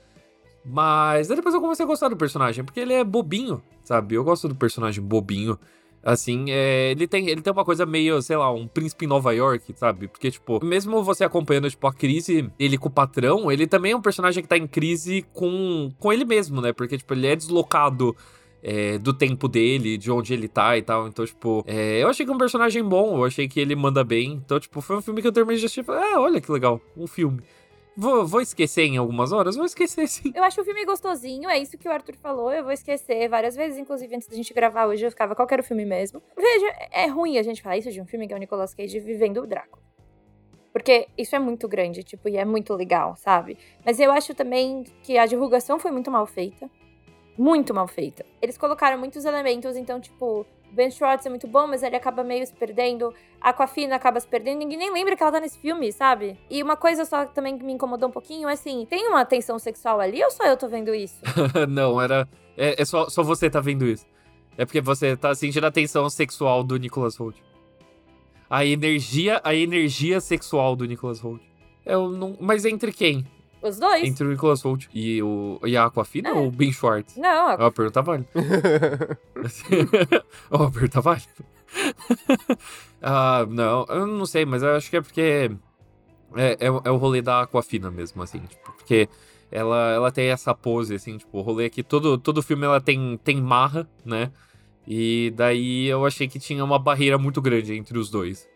Mas 0.65 1.29
depois 1.29 1.55
eu 1.55 1.61
comecei 1.61 1.85
a 1.85 1.87
gostar 1.87 2.09
do 2.09 2.17
personagem, 2.17 2.65
porque 2.65 2.81
ele 2.81 2.91
é 2.91 3.01
bobinho, 3.01 3.63
sabe? 3.85 4.15
Eu 4.15 4.23
gosto 4.25 4.49
do 4.49 4.55
personagem 4.55 5.01
bobinho. 5.01 5.57
Assim, 6.03 6.45
é, 6.49 6.91
ele, 6.91 7.07
tem, 7.07 7.29
ele 7.29 7.41
tem 7.41 7.51
uma 7.53 7.63
coisa 7.63 7.85
meio, 7.85 8.21
sei 8.21 8.35
lá, 8.35 8.51
um 8.51 8.67
príncipe 8.67 9.05
em 9.05 9.07
Nova 9.07 9.33
York, 9.33 9.73
sabe? 9.77 10.09
Porque, 10.09 10.29
tipo, 10.29 10.63
mesmo 10.63 11.01
você 11.03 11.23
acompanhando, 11.23 11.69
tipo, 11.69 11.87
a 11.87 11.93
crise 11.93 12.51
ele 12.59 12.77
com 12.77 12.89
o 12.89 12.91
patrão, 12.91 13.49
ele 13.51 13.65
também 13.65 13.93
é 13.93 13.95
um 13.95 14.01
personagem 14.01 14.43
que 14.43 14.49
tá 14.49 14.57
em 14.57 14.67
crise 14.67 15.25
com, 15.33 15.91
com 15.97 16.11
ele 16.11 16.25
mesmo, 16.25 16.61
né? 16.61 16.73
Porque, 16.73 16.97
tipo, 16.97 17.13
ele 17.13 17.27
é 17.27 17.35
deslocado 17.35 18.15
é, 18.67 18.97
do 18.97 19.13
tempo 19.13 19.47
dele, 19.47 19.97
de 19.97 20.11
onde 20.11 20.33
ele 20.33 20.49
tá 20.49 20.77
e 20.77 20.81
tal. 20.81 21.07
Então, 21.07 21.25
tipo, 21.25 21.63
é, 21.65 22.03
eu 22.03 22.09
achei 22.09 22.25
que 22.25 22.31
é 22.31 22.35
um 22.35 22.37
personagem 22.37 22.83
bom, 22.83 23.17
eu 23.17 23.23
achei 23.23 23.47
que 23.47 23.61
ele 23.61 23.73
manda 23.77 24.03
bem. 24.03 24.33
Então, 24.33 24.59
tipo, 24.59 24.81
foi 24.81 24.97
um 24.97 25.01
filme 25.01 25.21
que 25.21 25.27
eu 25.27 25.31
terminei 25.31 25.57
de 25.57 25.65
assistir 25.65 25.79
e 25.79 25.83
falei, 25.83 26.03
ah, 26.03 26.19
olha 26.19 26.41
que 26.41 26.51
legal, 26.51 26.81
um 26.97 27.07
filme. 27.07 27.41
Vou, 27.95 28.27
vou 28.27 28.41
esquecer 28.41 28.83
em 28.83 28.97
algumas 28.97 29.31
horas? 29.31 29.55
Vou 29.55 29.65
esquecer 29.65 30.05
sim. 30.09 30.33
Eu 30.35 30.43
acho 30.43 30.59
o 30.59 30.65
filme 30.65 30.83
gostosinho, 30.83 31.49
é 31.49 31.57
isso 31.57 31.77
que 31.77 31.87
o 31.87 31.91
Arthur 31.91 32.15
falou. 32.17 32.51
Eu 32.51 32.63
vou 32.63 32.73
esquecer 32.73 33.29
várias 33.29 33.55
vezes, 33.55 33.77
inclusive 33.79 34.13
antes 34.13 34.27
da 34.27 34.35
gente 34.35 34.53
gravar 34.53 34.85
hoje, 34.85 35.05
eu 35.05 35.11
ficava, 35.11 35.33
qual 35.33 35.47
era 35.49 35.61
o 35.61 35.65
filme 35.65 35.85
mesmo? 35.85 36.21
Veja, 36.35 36.67
é 36.91 37.07
ruim 37.07 37.37
a 37.37 37.43
gente 37.43 37.61
falar 37.61 37.77
isso 37.77 37.89
de 37.89 38.01
um 38.01 38.05
filme 38.05 38.27
que 38.27 38.33
é 38.33 38.35
o 38.35 38.39
Nicolas 38.39 38.73
Cage 38.73 38.99
vivendo 38.99 39.41
o 39.41 39.47
Drácula. 39.47 39.81
Porque 40.73 41.07
isso 41.17 41.35
é 41.35 41.39
muito 41.39 41.67
grande, 41.69 42.03
tipo, 42.03 42.27
e 42.27 42.35
é 42.35 42.43
muito 42.43 42.73
legal, 42.73 43.15
sabe? 43.15 43.57
Mas 43.83 43.97
eu 43.97 44.11
acho 44.11 44.35
também 44.35 44.83
que 45.01 45.17
a 45.17 45.25
divulgação 45.25 45.79
foi 45.79 45.89
muito 45.89 46.11
mal 46.11 46.27
feita 46.27 46.69
muito 47.37 47.73
mal 47.73 47.87
feita. 47.87 48.25
Eles 48.41 48.57
colocaram 48.57 48.97
muitos 48.97 49.25
elementos, 49.25 49.75
então, 49.75 49.99
tipo, 49.99 50.45
Ben 50.71 50.91
Schwartz 50.91 51.25
é 51.25 51.29
muito 51.29 51.47
bom, 51.47 51.67
mas 51.67 51.83
ele 51.83 51.95
acaba 51.95 52.23
meio 52.23 52.45
se 52.45 52.53
perdendo. 52.53 53.13
A 53.39 53.49
Aquafina 53.49 53.95
acaba 53.95 54.19
se 54.19 54.27
perdendo. 54.27 54.59
Ninguém 54.59 54.77
nem 54.77 54.91
lembra 54.91 55.15
que 55.15 55.23
ela 55.23 55.31
tá 55.31 55.39
nesse 55.39 55.57
filme, 55.59 55.91
sabe? 55.91 56.37
E 56.49 56.61
uma 56.61 56.75
coisa 56.75 57.05
só 57.05 57.25
também 57.25 57.57
que 57.57 57.63
me 57.63 57.73
incomodou 57.73 58.09
um 58.09 58.11
pouquinho 58.11 58.49
é 58.49 58.53
assim: 58.53 58.85
tem 58.89 59.07
uma 59.07 59.25
tensão 59.25 59.57
sexual 59.59 59.99
ali 59.99 60.23
ou 60.23 60.31
só 60.31 60.45
eu 60.45 60.57
tô 60.57 60.67
vendo 60.67 60.93
isso? 60.93 61.17
Não, 61.69 62.01
era. 62.01 62.27
É, 62.57 62.81
é, 62.81 62.85
só, 62.85 63.09
só 63.09 63.23
você 63.23 63.49
tá 63.49 63.59
vendo 63.59 63.85
isso. 63.85 64.05
É 64.57 64.65
porque 64.65 64.81
você 64.81 65.15
tá 65.15 65.33
sentindo 65.35 65.65
a 65.65 65.71
tensão 65.71 66.09
sexual 66.09 66.63
do 66.63 66.77
Nicholas 66.77 67.15
Holt. 67.15 67.37
A 68.49 68.65
energia, 68.65 69.39
a 69.43 69.53
energia 69.53 70.19
sexual 70.19 70.75
do 70.75 70.85
Nicholas 70.85 71.19
Holt. 71.19 71.41
Eu 71.85 72.09
não, 72.09 72.35
mas 72.39 72.65
entre 72.65 72.91
quem? 72.91 73.25
Os 73.61 73.79
dois. 73.79 74.03
Entre 74.03 74.25
o 74.25 74.29
Nicholas 74.29 74.61
Holt 74.61 74.87
e, 74.93 75.21
o, 75.21 75.59
e 75.65 75.75
a 75.75 75.85
Aquafina 75.85 76.29
é. 76.29 76.33
ou 76.33 76.47
o 76.47 76.51
Ben 76.51 76.71
Schwartz? 76.71 77.15
Não, 77.17 77.47
a... 77.49 77.53
É 77.53 77.57
uma 77.57 77.71
pergunta 77.71 78.01
válida. 78.01 78.29
é 80.51 80.71
pergunta 80.71 81.01
válida. 81.01 81.27
ah, 83.01 83.45
não, 83.49 83.85
eu 83.89 84.07
não 84.07 84.25
sei, 84.25 84.45
mas 84.45 84.63
eu 84.63 84.75
acho 84.75 84.89
que 84.89 84.97
é 84.97 85.01
porque 85.01 85.51
é, 86.35 86.57
é, 86.59 86.67
é, 86.67 86.91
o 86.91 86.97
rolê 86.97 87.21
da 87.21 87.41
Aquafina 87.41 87.89
mesmo, 87.89 88.21
assim, 88.21 88.39
tipo, 88.39 88.71
porque 88.73 89.09
ela, 89.51 89.91
ela 89.91 90.11
tem 90.11 90.27
essa 90.27 90.53
pose, 90.53 90.95
assim, 90.95 91.17
tipo, 91.17 91.37
o 91.37 91.41
rolê 91.41 91.65
é 91.65 91.69
que 91.69 91.83
todo, 91.83 92.17
todo 92.17 92.43
filme 92.43 92.65
ela 92.65 92.81
tem, 92.81 93.17
tem 93.23 93.41
marra, 93.41 93.87
né? 94.05 94.31
E 94.85 95.33
daí 95.35 95.87
eu 95.87 96.05
achei 96.05 96.27
que 96.27 96.39
tinha 96.39 96.63
uma 96.63 96.79
barreira 96.79 97.17
muito 97.17 97.41
grande 97.41 97.73
entre 97.73 97.97
os 97.97 98.09
dois. 98.09 98.47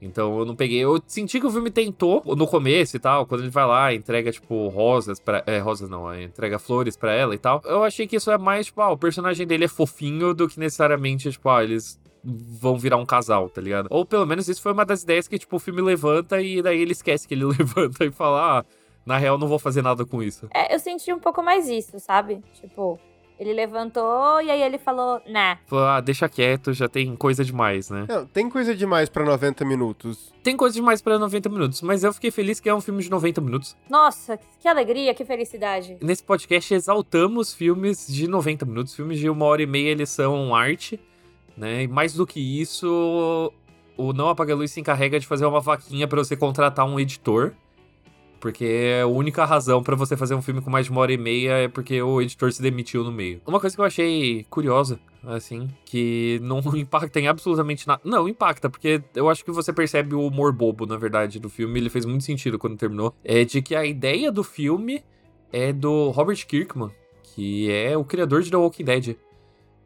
Então 0.00 0.38
eu 0.38 0.44
não 0.44 0.54
peguei. 0.54 0.78
Eu 0.78 1.02
senti 1.06 1.40
que 1.40 1.46
o 1.46 1.50
filme 1.50 1.70
tentou 1.70 2.22
no 2.36 2.46
começo 2.46 2.96
e 2.96 3.00
tal, 3.00 3.26
quando 3.26 3.42
ele 3.42 3.50
vai 3.50 3.66
lá, 3.66 3.92
entrega, 3.92 4.30
tipo, 4.30 4.68
rosas 4.68 5.18
para 5.18 5.42
É, 5.46 5.58
rosas 5.58 5.88
não, 5.90 6.10
é, 6.10 6.24
entrega 6.24 6.58
flores 6.58 6.96
para 6.96 7.12
ela 7.12 7.34
e 7.34 7.38
tal. 7.38 7.60
Eu 7.64 7.82
achei 7.84 8.06
que 8.06 8.16
isso 8.16 8.30
é 8.30 8.38
mais, 8.38 8.66
tipo, 8.66 8.80
ah, 8.80 8.92
o 8.92 8.96
personagem 8.96 9.46
dele 9.46 9.64
é 9.64 9.68
fofinho 9.68 10.32
do 10.34 10.48
que 10.48 10.58
necessariamente, 10.58 11.30
tipo, 11.30 11.48
ah, 11.48 11.62
eles 11.64 11.98
vão 12.24 12.76
virar 12.76 12.96
um 12.96 13.06
casal, 13.06 13.48
tá 13.48 13.60
ligado? 13.60 13.88
Ou 13.90 14.04
pelo 14.04 14.26
menos 14.26 14.48
isso 14.48 14.60
foi 14.60 14.72
uma 14.72 14.84
das 14.84 15.02
ideias 15.02 15.26
que, 15.28 15.38
tipo, 15.38 15.56
o 15.56 15.58
filme 15.58 15.80
levanta 15.80 16.40
e 16.40 16.60
daí 16.60 16.80
ele 16.80 16.92
esquece 16.92 17.26
que 17.26 17.34
ele 17.34 17.44
levanta 17.58 18.04
e 18.04 18.10
fala, 18.10 18.58
ah, 18.58 18.64
na 19.06 19.16
real 19.16 19.38
não 19.38 19.48
vou 19.48 19.58
fazer 19.58 19.82
nada 19.82 20.04
com 20.04 20.22
isso. 20.22 20.48
É, 20.54 20.74
eu 20.74 20.78
senti 20.78 21.12
um 21.12 21.18
pouco 21.18 21.42
mais 21.42 21.68
isso, 21.68 21.98
sabe? 21.98 22.42
Tipo, 22.60 22.98
ele 23.38 23.52
levantou 23.52 24.40
e 24.42 24.50
aí 24.50 24.60
ele 24.60 24.78
falou, 24.78 25.20
né. 25.26 25.58
Falou, 25.66 25.86
ah, 25.86 26.00
deixa 26.00 26.28
quieto, 26.28 26.72
já 26.72 26.88
tem 26.88 27.14
coisa 27.14 27.44
demais, 27.44 27.88
né? 27.88 28.06
Não, 28.08 28.26
tem 28.26 28.50
coisa 28.50 28.74
demais 28.74 29.08
para 29.08 29.24
90 29.24 29.64
minutos. 29.64 30.32
Tem 30.42 30.56
coisa 30.56 30.74
demais 30.74 31.00
para 31.00 31.18
90 31.18 31.48
minutos, 31.48 31.82
mas 31.82 32.02
eu 32.02 32.12
fiquei 32.12 32.30
feliz 32.30 32.58
que 32.58 32.68
é 32.68 32.74
um 32.74 32.80
filme 32.80 33.02
de 33.02 33.10
90 33.10 33.40
minutos. 33.40 33.76
Nossa, 33.88 34.38
que 34.58 34.66
alegria, 34.66 35.14
que 35.14 35.24
felicidade. 35.24 35.96
Nesse 36.00 36.22
podcast 36.22 36.74
exaltamos 36.74 37.54
filmes 37.54 38.06
de 38.08 38.26
90 38.26 38.66
minutos. 38.66 38.94
Filmes 38.94 39.18
de 39.18 39.30
uma 39.30 39.44
hora 39.44 39.62
e 39.62 39.66
meia, 39.66 39.90
eles 39.90 40.08
são 40.08 40.54
arte, 40.54 40.98
né? 41.56 41.84
E 41.84 41.88
mais 41.88 42.14
do 42.14 42.26
que 42.26 42.40
isso, 42.40 43.52
o 43.96 44.12
Não 44.12 44.28
Apaga 44.28 44.52
a 44.52 44.56
Luz 44.56 44.72
se 44.72 44.80
encarrega 44.80 45.20
de 45.20 45.26
fazer 45.26 45.46
uma 45.46 45.60
vaquinha 45.60 46.08
para 46.08 46.18
você 46.18 46.36
contratar 46.36 46.86
um 46.86 46.98
editor 46.98 47.52
porque 48.40 49.00
a 49.02 49.06
única 49.06 49.44
razão 49.44 49.82
para 49.82 49.96
você 49.96 50.16
fazer 50.16 50.34
um 50.34 50.42
filme 50.42 50.60
com 50.60 50.70
mais 50.70 50.86
de 50.86 50.92
uma 50.92 51.00
hora 51.00 51.12
e 51.12 51.18
meia 51.18 51.52
é 51.52 51.68
porque 51.68 52.00
o 52.00 52.20
editor 52.20 52.52
se 52.52 52.62
demitiu 52.62 53.04
no 53.04 53.12
meio. 53.12 53.40
Uma 53.46 53.60
coisa 53.60 53.74
que 53.74 53.80
eu 53.80 53.84
achei 53.84 54.46
curiosa, 54.48 54.98
assim, 55.24 55.68
que 55.84 56.38
não 56.42 56.60
impacta 56.76 57.20
em 57.20 57.28
absolutamente 57.28 57.86
nada. 57.86 58.00
Não, 58.04 58.28
impacta, 58.28 58.70
porque 58.70 59.02
eu 59.14 59.28
acho 59.28 59.44
que 59.44 59.50
você 59.50 59.72
percebe 59.72 60.14
o 60.14 60.26
humor 60.26 60.52
bobo, 60.52 60.86
na 60.86 60.96
verdade, 60.96 61.38
do 61.38 61.48
filme. 61.48 61.78
Ele 61.80 61.90
fez 61.90 62.04
muito 62.04 62.24
sentido 62.24 62.58
quando 62.58 62.76
terminou. 62.76 63.14
É 63.24 63.44
de 63.44 63.60
que 63.60 63.74
a 63.74 63.84
ideia 63.84 64.30
do 64.30 64.44
filme 64.44 65.02
é 65.52 65.72
do 65.72 66.10
Robert 66.10 66.46
Kirkman, 66.46 66.90
que 67.22 67.70
é 67.70 67.96
o 67.96 68.04
criador 68.04 68.42
de 68.42 68.50
The 68.50 68.56
Walking 68.56 68.84
Dead. 68.84 69.16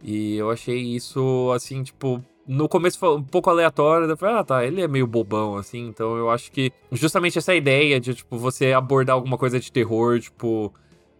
E 0.03 0.37
eu 0.37 0.51
achei 0.51 0.79
isso, 0.79 1.53
assim, 1.55 1.83
tipo, 1.83 2.23
no 2.47 2.69
começo 2.69 2.99
foi 2.99 3.17
um 3.17 3.23
pouco 3.23 3.51
aleatório, 3.51 4.09
eu 4.09 4.17
falei, 4.17 4.37
ah, 4.37 4.45
tá, 4.45 4.65
ele 4.65 4.81
é 4.81 4.89
meio 4.89 5.07
bobão, 5.07 5.57
assim, 5.57 5.87
então 5.87 6.17
eu 6.17 6.31
acho 6.31 6.51
que 6.51 6.73
justamente 6.91 7.39
essa 7.39 7.55
ideia 7.55 8.01
de, 8.01 8.15
tipo, 8.15 8.37
você 8.37 8.73
abordar 8.73 9.15
alguma 9.15 9.39
coisa 9.39 9.61
de 9.61 9.71
terror, 9.71 10.19
tipo, 10.19 10.73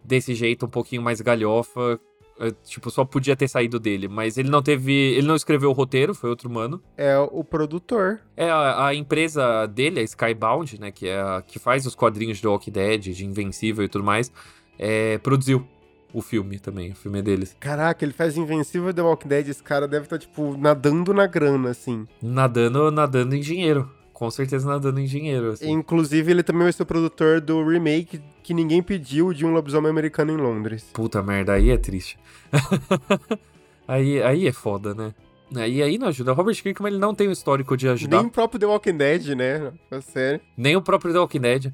desse 0.03 0.35
jeito 0.35 0.65
um 0.65 0.69
pouquinho 0.69 1.01
mais 1.01 1.21
galhofa, 1.21 1.99
é, 2.39 2.51
tipo, 2.65 2.89
só 2.89 3.05
podia 3.05 3.35
ter 3.35 3.47
saído 3.47 3.79
dele, 3.79 4.07
mas 4.07 4.37
ele 4.37 4.49
não 4.49 4.61
teve, 4.61 4.91
ele 4.91 5.27
não 5.27 5.35
escreveu 5.35 5.69
o 5.69 5.73
roteiro, 5.73 6.13
foi 6.13 6.29
outro 6.29 6.49
mano. 6.49 6.81
É 6.97 7.17
o 7.17 7.43
produtor. 7.43 8.19
É, 8.35 8.49
a, 8.49 8.87
a 8.87 8.95
empresa 8.95 9.65
dele, 9.67 9.99
a 9.99 10.03
Skybound, 10.03 10.79
né, 10.79 10.91
que 10.91 11.07
é 11.07 11.21
a 11.21 11.43
que 11.45 11.59
faz 11.59 11.85
os 11.85 11.95
quadrinhos 11.95 12.39
de 12.39 12.47
Walking 12.47 12.71
Dead, 12.71 13.01
de 13.01 13.25
Invencível 13.25 13.85
e 13.85 13.87
tudo 13.87 14.03
mais, 14.03 14.31
é, 14.77 15.17
produziu 15.19 15.65
o 16.13 16.21
filme 16.21 16.59
também, 16.59 16.91
o 16.91 16.95
filme 16.95 17.19
é 17.19 17.21
deles. 17.21 17.55
Caraca, 17.59 18.05
ele 18.05 18.13
faz 18.13 18.37
Invencível 18.37 18.93
The 18.93 19.01
Walking 19.01 19.27
Dead, 19.27 19.47
esse 19.49 19.63
cara 19.63 19.87
deve 19.87 20.05
estar, 20.05 20.17
tá, 20.17 20.19
tipo, 20.19 20.55
nadando 20.55 21.13
na 21.13 21.25
grana, 21.25 21.71
assim. 21.71 22.07
Nadando, 22.21 22.91
nadando 22.91 23.35
em 23.35 23.41
dinheiro. 23.41 23.89
Com 24.13 24.29
certeza 24.29 24.67
nadando 24.67 24.99
em 24.99 25.05
dinheiro, 25.05 25.51
assim. 25.51 25.71
Inclusive, 25.71 26.31
ele 26.31 26.43
também 26.43 26.63
vai 26.63 26.71
ser 26.71 26.83
o 26.83 26.85
produtor 26.85 27.41
do 27.41 27.67
remake 27.67 28.21
que 28.43 28.53
ninguém 28.53 28.81
pediu 28.81 29.33
de 29.33 29.43
um 29.43 29.51
lobisomem 29.51 29.89
americano 29.89 30.31
em 30.31 30.37
Londres. 30.37 30.85
Puta 30.93 31.23
merda, 31.23 31.53
aí 31.53 31.71
é 31.71 31.77
triste. 31.77 32.19
aí, 33.87 34.21
aí 34.21 34.47
é 34.47 34.51
foda, 34.51 34.93
né? 34.93 35.13
Aí, 35.55 35.81
aí 35.81 35.97
não 35.97 36.07
ajuda. 36.07 36.31
O 36.31 36.35
Robert 36.35 36.61
Kirkman 36.61 36.91
ele 36.91 36.99
não 36.99 37.13
tem 37.13 37.27
um 37.27 37.31
histórico 37.31 37.75
de 37.75 37.87
ajudar. 37.87 38.17
Nem 38.17 38.27
o 38.27 38.31
próprio 38.31 38.59
The 38.59 38.65
Walking 38.65 38.97
Dead, 38.97 39.27
né? 39.35 39.71
A 39.91 40.01
série. 40.01 40.41
Nem 40.55 40.75
o 40.75 40.81
próprio 40.81 41.11
The 41.11 41.19
Walking 41.19 41.41
Dead. 41.41 41.73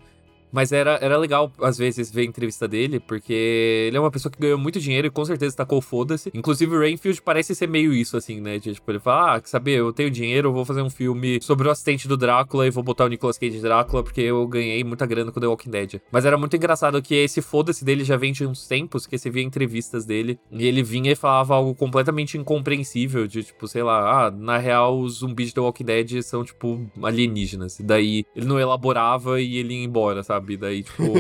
Mas 0.52 0.72
era, 0.72 0.98
era 1.02 1.18
legal, 1.18 1.52
às 1.62 1.78
vezes, 1.78 2.12
ver 2.12 2.22
a 2.22 2.26
entrevista 2.26 2.68
dele, 2.68 3.00
porque 3.00 3.86
ele 3.88 3.98
é 3.98 4.00
uma 4.00 4.12
pessoa 4.12 4.32
que 4.32 4.40
ganhou 4.40 4.58
muito 4.58 4.80
dinheiro 4.80 5.08
e 5.08 5.12
com 5.12 5.24
certeza 5.24 5.56
tacou 5.56 5.82
foda-se. 5.82 6.32
Inclusive, 6.34 6.76
o 6.76 6.80
Rainfield 6.80 7.22
parece 7.22 7.54
ser 7.54 7.68
meio 7.68 7.94
isso, 7.94 8.18
assim, 8.18 8.42
né? 8.42 8.58
De, 8.58 8.74
tipo, 8.74 8.92
ele 8.92 9.00
fala, 9.00 9.36
ah, 9.36 9.42
quer 9.42 9.48
saber, 9.48 9.80
eu 9.80 9.94
tenho 9.94 10.10
dinheiro, 10.10 10.50
eu 10.50 10.54
vou 10.54 10.66
fazer 10.66 10.82
um 10.82 10.90
filme 10.90 11.40
sobre 11.42 11.68
o 11.68 11.72
assistente 11.72 12.08
do 12.08 12.18
Drácula 12.18 12.66
e 12.68 12.72
vou 12.72 12.84
botar 12.84 13.06
o 13.06 13.08
Nicolas 13.08 13.38
Cage 13.38 13.58
de 13.58 13.62
Drácula, 13.62 14.04
porque 14.04 14.22
eu 14.22 14.48
ganhei 14.48 14.84
muita 14.84 15.06
grana 15.06 15.32
com 15.32 15.40
The 15.40 15.48
Walking 15.48 15.70
Dead. 15.70 16.02
Mas 16.12 16.26
era 16.26 16.38
muito 16.38 16.56
engraçado 16.56 17.02
que 17.02 17.14
esse 17.16 17.42
foda-se 17.42 17.86
dele 17.86 18.04
já 18.04 18.18
vem 18.18 18.32
de 18.32 18.46
uns 18.46 18.68
tempos, 18.68 19.06
que 19.06 19.18
você 19.18 19.30
via 19.30 19.44
entrevistas 19.44 20.06
dele, 20.06 20.40
e 20.52 20.66
ele 20.66 20.82
vinha 20.82 21.12
e 21.12 21.16
falava 21.16 21.56
algo 21.56 21.76
completamente 21.76 22.38
incompreensível, 22.38 23.28
de, 23.28 23.44
tipo, 23.44 23.68
sei 23.68 23.84
lá, 23.84 24.28
ah, 24.28 24.32
na 24.32 24.58
real, 24.58 25.00
os 25.00 25.20
zumbis 25.20 25.50
de 25.50 25.56
The 25.56 25.62
Walking 25.62 25.86
Dead 25.86 26.22
são, 26.24 26.44
tipo, 26.44 26.90
alienígenas. 27.04 27.80
E 27.80 27.84
daí, 27.84 28.26
ele 28.36 28.46
não 28.46 28.60
elaborava 28.60 29.40
e 29.42 29.58
ele 29.58 29.74
ia 29.74 29.84
embora, 29.84 30.24
sabe? 30.24 30.39
E 30.48 30.58
daí, 30.58 30.84
tipo... 30.84 31.04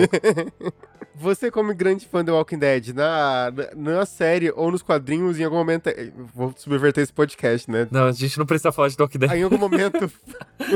Você, 1.15 1.51
como 1.51 1.75
grande 1.75 2.07
fã 2.07 2.23
do 2.23 2.33
Walking 2.33 2.59
Dead, 2.59 2.93
na, 2.93 3.51
na, 3.75 3.93
na 3.95 4.05
série 4.05 4.51
ou 4.55 4.71
nos 4.71 4.81
quadrinhos, 4.81 5.37
em 5.37 5.43
algum 5.43 5.57
momento. 5.57 5.87
eh, 5.87 6.13
Vou 6.33 6.53
subverter 6.55 7.03
esse 7.03 7.11
podcast, 7.11 7.69
né? 7.69 7.89
Não, 7.91 8.05
a 8.05 8.11
gente 8.13 8.37
não 8.39 8.45
precisa 8.45 8.71
falar 8.71 8.87
de 8.87 8.95
Walking 8.97 9.19
Dead. 9.19 9.31
Aí, 9.31 9.41
em 9.41 9.43
algum 9.43 9.57
momento. 9.57 10.09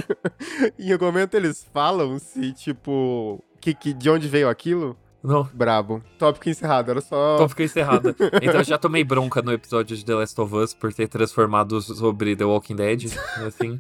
em 0.78 0.92
algum 0.92 1.06
momento 1.06 1.36
eles 1.36 1.66
falam 1.74 2.20
se, 2.20 2.52
tipo. 2.52 3.42
Que, 3.62 3.74
que, 3.74 3.94
de 3.94 4.10
onde 4.10 4.28
veio 4.28 4.50
aquilo? 4.50 4.98
Não, 5.24 5.48
Brabo. 5.54 6.04
Tópico 6.20 6.50
encerrado, 6.50 6.92
era 6.92 7.00
só. 7.00 7.38
tópico 7.38 7.62
encerrada. 7.62 8.14
Então 8.42 8.60
eu 8.60 8.64
já 8.64 8.78
tomei 8.78 9.04
bronca 9.06 9.42
no 9.42 9.54
episódio 9.54 9.96
de 9.96 10.04
The 10.04 10.16
Last 10.16 10.42
of 10.42 10.54
Us 10.54 10.74
por 10.74 10.94
ter 10.94 11.08
transformado 11.08 11.82
sobre 11.82 12.36
The 12.36 12.44
Walking 12.44 12.76
Dead, 12.76 13.06
assim. 13.46 13.80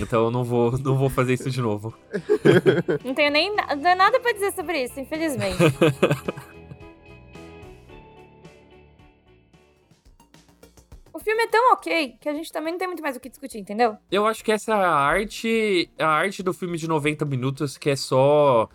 Então 0.00 0.24
eu 0.24 0.30
não 0.30 0.42
vou, 0.42 0.76
não 0.78 0.96
vou 0.96 1.08
fazer 1.08 1.34
isso 1.34 1.48
de 1.50 1.60
novo. 1.62 1.94
Não 3.04 3.14
tenho 3.14 3.30
nem 3.30 3.54
nada 3.54 4.18
pra 4.18 4.32
dizer 4.32 4.52
sobre 4.52 4.82
isso, 4.84 4.98
infelizmente. 4.98 5.56
o 11.12 11.18
filme 11.18 11.42
é 11.42 11.46
tão 11.46 11.72
ok 11.72 12.16
que 12.20 12.28
a 12.28 12.34
gente 12.34 12.50
também 12.50 12.72
não 12.72 12.78
tem 12.78 12.88
muito 12.88 13.02
mais 13.02 13.16
o 13.16 13.20
que 13.20 13.28
discutir, 13.28 13.58
entendeu? 13.58 13.96
Eu 14.10 14.26
acho 14.26 14.42
que 14.44 14.50
essa 14.50 14.74
arte, 14.74 15.88
a 15.98 16.08
arte 16.08 16.42
do 16.42 16.52
filme 16.52 16.76
de 16.76 16.88
90 16.88 17.24
minutos 17.24 17.78
que 17.78 17.90
é 17.90 17.96
só 17.96 18.68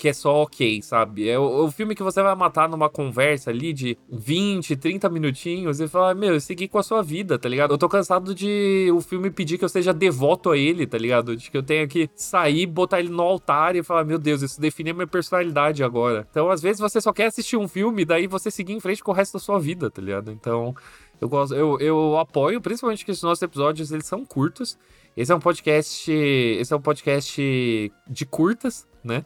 que 0.00 0.08
é 0.08 0.14
só 0.14 0.44
ok, 0.44 0.80
sabe? 0.80 1.28
É 1.28 1.38
o, 1.38 1.66
o 1.66 1.70
filme 1.70 1.94
que 1.94 2.02
você 2.02 2.22
vai 2.22 2.34
matar 2.34 2.66
numa 2.66 2.88
conversa 2.88 3.50
ali 3.50 3.70
de 3.70 3.98
20, 4.08 4.74
30 4.74 5.10
minutinhos 5.10 5.78
e 5.78 5.86
falar, 5.86 6.14
meu, 6.14 6.40
seguir 6.40 6.68
com 6.68 6.78
a 6.78 6.82
sua 6.82 7.02
vida, 7.02 7.38
tá 7.38 7.46
ligado? 7.46 7.74
Eu 7.74 7.76
tô 7.76 7.86
cansado 7.86 8.34
de 8.34 8.90
o 8.94 9.02
filme 9.02 9.30
pedir 9.30 9.58
que 9.58 9.64
eu 9.64 9.68
seja 9.68 9.92
devoto 9.92 10.52
a 10.52 10.56
ele, 10.56 10.86
tá 10.86 10.96
ligado? 10.96 11.36
De 11.36 11.50
que 11.50 11.56
eu 11.58 11.62
tenha 11.62 11.86
que 11.86 12.08
sair, 12.14 12.64
botar 12.64 12.98
ele 12.98 13.10
no 13.10 13.22
altar 13.22 13.76
e 13.76 13.82
falar, 13.82 14.04
meu 14.04 14.18
Deus, 14.18 14.40
isso 14.40 14.58
define 14.58 14.88
a 14.88 14.94
minha 14.94 15.06
personalidade 15.06 15.84
agora. 15.84 16.26
Então, 16.30 16.48
às 16.48 16.62
vezes, 16.62 16.80
você 16.80 16.98
só 16.98 17.12
quer 17.12 17.26
assistir 17.26 17.58
um 17.58 17.68
filme, 17.68 18.06
daí 18.06 18.26
você 18.26 18.50
seguir 18.50 18.72
em 18.72 18.80
frente 18.80 19.04
com 19.04 19.12
o 19.12 19.14
resto 19.14 19.34
da 19.34 19.38
sua 19.38 19.60
vida, 19.60 19.90
tá 19.90 20.00
ligado? 20.00 20.32
Então, 20.32 20.74
eu 21.20 21.28
gosto, 21.28 21.54
eu, 21.54 21.78
eu 21.78 22.16
apoio, 22.16 22.58
principalmente 22.62 23.04
que 23.04 23.10
os 23.10 23.22
nossos 23.22 23.42
episódios 23.42 23.92
eles 23.92 24.06
são 24.06 24.24
curtos. 24.24 24.78
Esse 25.14 25.30
é 25.30 25.34
um 25.34 25.40
podcast, 25.40 26.10
esse 26.10 26.72
é 26.72 26.76
um 26.76 26.80
podcast 26.80 27.92
de 28.08 28.24
curtas, 28.24 28.88
né? 29.04 29.24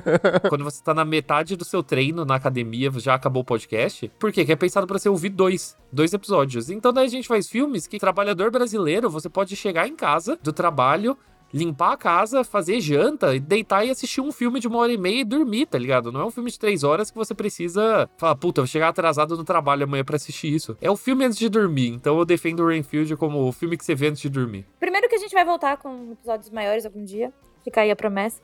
Quando 0.48 0.64
você 0.64 0.82
tá 0.82 0.94
na 0.94 1.04
metade 1.04 1.56
do 1.56 1.64
seu 1.64 1.82
treino 1.82 2.24
na 2.24 2.36
academia, 2.36 2.90
já 2.96 3.14
acabou 3.14 3.42
o 3.42 3.44
podcast. 3.44 4.10
Por 4.18 4.32
quê? 4.32 4.44
Que 4.44 4.52
é 4.52 4.56
pensado 4.56 4.86
pra 4.86 4.98
você 4.98 5.08
ouvir 5.08 5.30
dois, 5.30 5.76
dois 5.90 6.12
episódios. 6.12 6.70
Então 6.70 6.92
daí 6.92 7.06
a 7.06 7.10
gente 7.10 7.28
faz 7.28 7.48
filmes 7.48 7.86
que 7.86 7.98
trabalhador 7.98 8.50
brasileiro, 8.50 9.10
você 9.10 9.28
pode 9.28 9.54
chegar 9.56 9.88
em 9.88 9.96
casa 9.96 10.38
do 10.42 10.52
trabalho, 10.52 11.16
limpar 11.52 11.92
a 11.92 11.96
casa, 11.96 12.42
fazer 12.42 12.80
janta, 12.80 13.38
deitar 13.38 13.84
e 13.84 13.90
assistir 13.90 14.20
um 14.20 14.32
filme 14.32 14.58
de 14.58 14.66
uma 14.66 14.78
hora 14.78 14.92
e 14.92 14.96
meia 14.96 15.20
e 15.20 15.24
dormir, 15.24 15.66
tá 15.66 15.78
ligado? 15.78 16.10
Não 16.10 16.20
é 16.20 16.24
um 16.24 16.30
filme 16.30 16.50
de 16.50 16.58
três 16.58 16.82
horas 16.82 17.10
que 17.10 17.16
você 17.16 17.34
precisa 17.34 18.08
falar, 18.16 18.34
puta, 18.36 18.62
vou 18.62 18.66
chegar 18.66 18.88
atrasado 18.88 19.36
no 19.36 19.44
trabalho 19.44 19.84
amanhã 19.84 20.04
pra 20.04 20.16
assistir 20.16 20.52
isso. 20.52 20.76
É 20.80 20.90
o 20.90 20.96
filme 20.96 21.24
antes 21.24 21.38
de 21.38 21.48
dormir, 21.48 21.88
então 21.88 22.18
eu 22.18 22.24
defendo 22.24 22.60
o 22.60 22.66
Rainfield 22.66 23.16
como 23.16 23.46
o 23.46 23.52
filme 23.52 23.76
que 23.76 23.84
você 23.84 23.94
vê 23.94 24.08
antes 24.08 24.22
de 24.22 24.30
dormir. 24.30 24.66
Primeiro 24.80 25.08
que 25.08 25.14
a 25.14 25.18
gente 25.18 25.32
vai 25.32 25.44
voltar 25.44 25.76
com 25.76 26.12
episódios 26.12 26.50
maiores 26.50 26.86
algum 26.86 27.04
dia. 27.04 27.32
Fica 27.62 27.82
aí 27.82 27.90
a 27.90 27.96
promessa. 27.96 28.40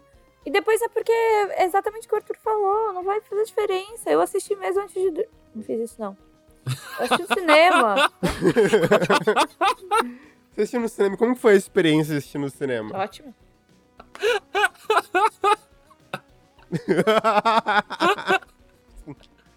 E 0.49 0.51
depois 0.51 0.81
é 0.81 0.89
porque 0.89 1.13
é 1.13 1.67
exatamente 1.67 2.07
o 2.07 2.09
que 2.09 2.15
o 2.15 2.17
Arthur 2.17 2.39
falou. 2.43 2.95
Não 2.95 3.05
vai 3.05 3.21
fazer 3.21 3.45
diferença. 3.45 4.09
Eu 4.09 4.19
assisti 4.19 4.57
mesmo 4.57 4.81
antes 4.81 4.95
de. 4.95 5.29
Não 5.55 5.63
fiz 5.63 5.79
isso, 5.79 6.01
não. 6.01 6.17
Eu 6.99 7.05
assisti 7.05 7.27
no 7.29 7.35
cinema. 7.35 8.11
Você 10.55 10.63
assistiu 10.63 10.81
no 10.81 10.89
cinema? 10.89 11.19
Como 11.19 11.37
foi 11.37 11.53
a 11.53 11.57
experiência 11.57 12.13
de 12.13 12.19
assistir 12.21 12.39
no 12.39 12.49
cinema? 12.49 12.97
Ótimo. 12.97 13.35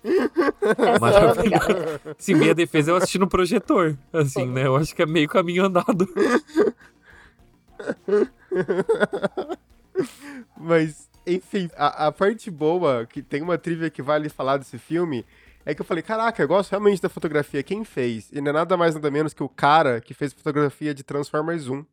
É 0.03 0.97
só, 0.97 0.97
Maravilha. 0.99 1.57
obrigada. 1.57 2.15
Se 2.17 2.33
minha 2.33 2.55
defesa 2.55 2.89
eu 2.91 2.95
assisti 2.95 3.19
no 3.19 3.27
projetor, 3.27 3.95
assim, 4.11 4.47
né? 4.47 4.65
Eu 4.65 4.75
acho 4.75 4.95
que 4.95 5.03
é 5.03 5.05
meio 5.05 5.29
caminho 5.29 5.65
andado. 5.65 6.07
Mas, 10.57 11.09
enfim, 11.25 11.69
a, 11.75 12.07
a 12.07 12.11
parte 12.11 12.49
boa, 12.49 13.05
que 13.05 13.21
tem 13.21 13.41
uma 13.41 13.57
trivia 13.57 13.89
que 13.89 14.01
vale 14.01 14.29
falar 14.29 14.57
desse 14.57 14.77
filme, 14.77 15.25
é 15.65 15.75
que 15.75 15.81
eu 15.81 15.85
falei, 15.85 16.01
caraca, 16.03 16.41
eu 16.41 16.47
gosto 16.47 16.71
realmente 16.71 17.01
da 17.01 17.09
fotografia. 17.09 17.63
Quem 17.63 17.83
fez? 17.83 18.29
E 18.31 18.41
não 18.41 18.49
é 18.49 18.53
nada 18.53 18.75
mais 18.75 18.95
nada 18.95 19.11
menos 19.11 19.33
que 19.33 19.43
o 19.43 19.49
cara 19.49 20.01
que 20.01 20.13
fez 20.13 20.33
fotografia 20.33 20.93
de 20.93 21.03
Transformers 21.03 21.67
1. 21.67 21.85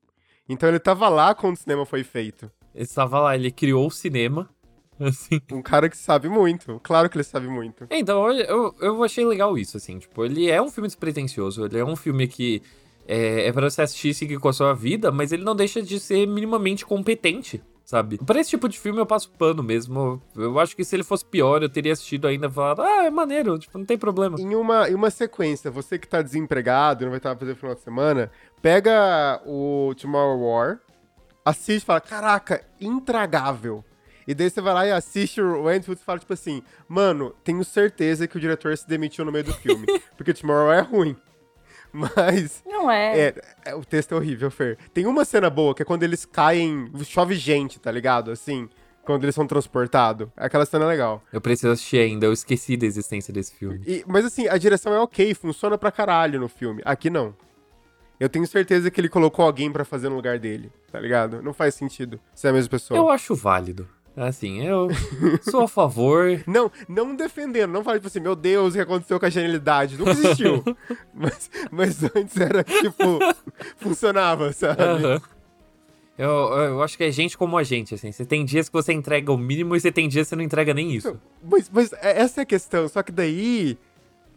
Então 0.48 0.68
ele 0.68 0.78
tava 0.78 1.08
lá 1.08 1.34
quando 1.34 1.54
o 1.54 1.58
cinema 1.58 1.84
foi 1.84 2.02
feito. 2.02 2.50
Ele 2.74 2.84
estava 2.84 3.20
lá, 3.20 3.34
ele 3.34 3.50
criou 3.50 3.86
o 3.86 3.90
cinema, 3.90 4.48
assim. 4.98 5.40
Um 5.52 5.62
cara 5.62 5.88
que 5.88 5.96
sabe 5.96 6.28
muito. 6.28 6.80
Claro 6.82 7.10
que 7.10 7.16
ele 7.16 7.24
sabe 7.24 7.48
muito. 7.48 7.86
Então, 7.90 8.30
eu, 8.30 8.44
eu, 8.44 8.74
eu 8.80 9.04
achei 9.04 9.24
legal 9.26 9.58
isso, 9.58 9.76
assim. 9.76 9.98
Tipo, 9.98 10.24
ele 10.24 10.48
é 10.48 10.60
um 10.62 10.70
filme 10.70 10.88
despretensioso, 10.88 11.66
ele 11.66 11.78
é 11.78 11.84
um 11.84 11.96
filme 11.96 12.26
que 12.26 12.62
é, 13.06 13.48
é 13.48 13.52
pra 13.52 13.68
você 13.68 13.82
assistir 13.82 14.10
e 14.10 14.14
seguir 14.14 14.38
com 14.38 14.48
a 14.48 14.52
sua 14.52 14.74
vida, 14.74 15.10
mas 15.10 15.32
ele 15.32 15.44
não 15.44 15.56
deixa 15.56 15.82
de 15.82 15.98
ser 15.98 16.26
minimamente 16.26 16.84
competente, 16.84 17.62
sabe? 17.88 18.18
Pra 18.18 18.38
esse 18.38 18.50
tipo 18.50 18.68
de 18.68 18.78
filme 18.78 19.00
eu 19.00 19.06
passo 19.06 19.30
pano 19.30 19.62
mesmo. 19.62 20.22
Eu 20.36 20.58
acho 20.60 20.76
que 20.76 20.84
se 20.84 20.94
ele 20.94 21.02
fosse 21.02 21.24
pior, 21.24 21.62
eu 21.62 21.70
teria 21.70 21.94
assistido 21.94 22.28
ainda 22.28 22.46
e 22.46 22.50
falado, 22.50 22.82
ah, 22.82 23.04
é 23.04 23.10
maneiro, 23.10 23.58
tipo, 23.58 23.78
não 23.78 23.86
tem 23.86 23.96
problema. 23.96 24.38
Em 24.38 24.54
uma, 24.54 24.90
em 24.90 24.94
uma 24.94 25.08
sequência, 25.08 25.70
você 25.70 25.98
que 25.98 26.06
tá 26.06 26.20
desempregado 26.20 27.02
e 27.02 27.04
não 27.06 27.10
vai 27.10 27.16
estar 27.16 27.34
fazendo 27.34 27.56
final 27.56 27.74
de 27.74 27.80
semana, 27.80 28.30
pega 28.60 29.40
o 29.46 29.94
Tomorrow 29.98 30.38
War, 30.38 30.80
assiste 31.42 31.82
e 31.82 31.86
fala, 31.86 32.02
caraca, 32.02 32.62
intragável. 32.78 33.82
E 34.26 34.34
daí 34.34 34.50
você 34.50 34.60
vai 34.60 34.74
lá 34.74 34.86
e 34.86 34.92
assiste 34.92 35.40
o 35.40 35.62
Wentworth 35.62 36.02
e 36.02 36.04
fala, 36.04 36.18
tipo 36.18 36.34
assim, 36.34 36.62
mano, 36.86 37.34
tenho 37.42 37.64
certeza 37.64 38.28
que 38.28 38.36
o 38.36 38.40
diretor 38.40 38.76
se 38.76 38.86
demitiu 38.86 39.24
no 39.24 39.32
meio 39.32 39.44
do 39.44 39.54
filme. 39.54 39.86
porque 40.14 40.34
Tomorrow 40.34 40.66
War 40.66 40.76
é 40.76 40.82
ruim. 40.82 41.16
Mas 41.92 42.62
Não 42.66 42.90
é. 42.90 43.18
é, 43.28 43.34
é, 43.66 43.74
o 43.74 43.84
texto 43.84 44.12
é 44.12 44.16
horrível, 44.16 44.50
Fer. 44.50 44.76
Tem 44.92 45.06
uma 45.06 45.24
cena 45.24 45.48
boa, 45.48 45.74
que 45.74 45.82
é 45.82 45.84
quando 45.84 46.02
eles 46.02 46.24
caem, 46.24 46.90
chove 47.04 47.34
gente, 47.34 47.80
tá 47.80 47.90
ligado? 47.90 48.30
Assim, 48.30 48.68
quando 49.04 49.24
eles 49.24 49.34
são 49.34 49.46
transportados. 49.46 50.28
Aquela 50.36 50.66
cena 50.66 50.84
é 50.84 50.88
legal. 50.88 51.22
Eu 51.32 51.40
preciso 51.40 51.72
assistir 51.72 51.98
ainda, 51.98 52.26
eu 52.26 52.32
esqueci 52.32 52.76
da 52.76 52.84
existência 52.86 53.32
desse 53.32 53.54
filme. 53.54 53.80
E- 53.86 54.04
mas 54.06 54.24
assim, 54.24 54.46
a 54.48 54.58
direção 54.58 54.92
é 54.92 55.00
ok, 55.00 55.32
funciona 55.34 55.78
pra 55.78 55.90
caralho 55.90 56.38
no 56.38 56.48
filme. 56.48 56.82
Aqui 56.84 57.08
não. 57.08 57.34
Eu 58.20 58.28
tenho 58.28 58.46
certeza 58.46 58.90
que 58.90 59.00
ele 59.00 59.08
colocou 59.08 59.44
alguém 59.44 59.70
pra 59.70 59.84
fazer 59.84 60.08
no 60.08 60.16
lugar 60.16 60.38
dele, 60.40 60.72
tá 60.90 60.98
ligado? 60.98 61.40
Não 61.40 61.54
faz 61.54 61.74
sentido 61.74 62.18
ser 62.34 62.48
a 62.48 62.52
mesma 62.52 62.68
pessoa. 62.70 62.98
Eu 62.98 63.08
acho 63.08 63.34
válido. 63.34 63.88
Assim, 64.16 64.62
eu 64.64 64.88
sou 65.42 65.62
a 65.62 65.68
favor. 65.68 66.42
Não, 66.46 66.70
não 66.88 67.14
defendendo, 67.14 67.70
não 67.70 67.84
fale 67.84 67.98
tipo 68.00 68.08
assim, 68.08 68.18
meu 68.18 68.34
Deus, 68.34 68.72
o 68.74 68.76
que 68.76 68.82
aconteceu 68.82 69.20
com 69.20 69.26
a 69.26 69.30
genialidade? 69.30 69.96
Nunca 69.96 70.10
existiu. 70.10 70.64
mas, 71.14 71.48
mas 71.70 72.02
antes 72.02 72.36
era, 72.36 72.64
tipo, 72.64 73.20
funcionava, 73.76 74.52
sabe? 74.52 74.82
Aham. 74.82 75.20
Eu, 76.18 76.28
eu 76.28 76.82
acho 76.82 76.96
que 76.96 77.04
é 77.04 77.12
gente 77.12 77.38
como 77.38 77.56
a 77.56 77.62
gente, 77.62 77.94
assim. 77.94 78.10
Você 78.10 78.24
tem 78.24 78.44
dias 78.44 78.68
que 78.68 78.72
você 78.72 78.92
entrega 78.92 79.30
o 79.30 79.38
mínimo 79.38 79.76
e 79.76 79.80
você 79.80 79.92
tem 79.92 80.08
dias 80.08 80.26
que 80.26 80.30
você 80.30 80.36
não 80.36 80.42
entrega 80.42 80.74
nem 80.74 80.92
isso. 80.92 81.16
Mas, 81.40 81.70
mas 81.72 81.92
é- 81.92 82.20
essa 82.20 82.40
é 82.40 82.42
a 82.42 82.46
questão, 82.46 82.88
só 82.88 83.04
que 83.04 83.12
daí, 83.12 83.78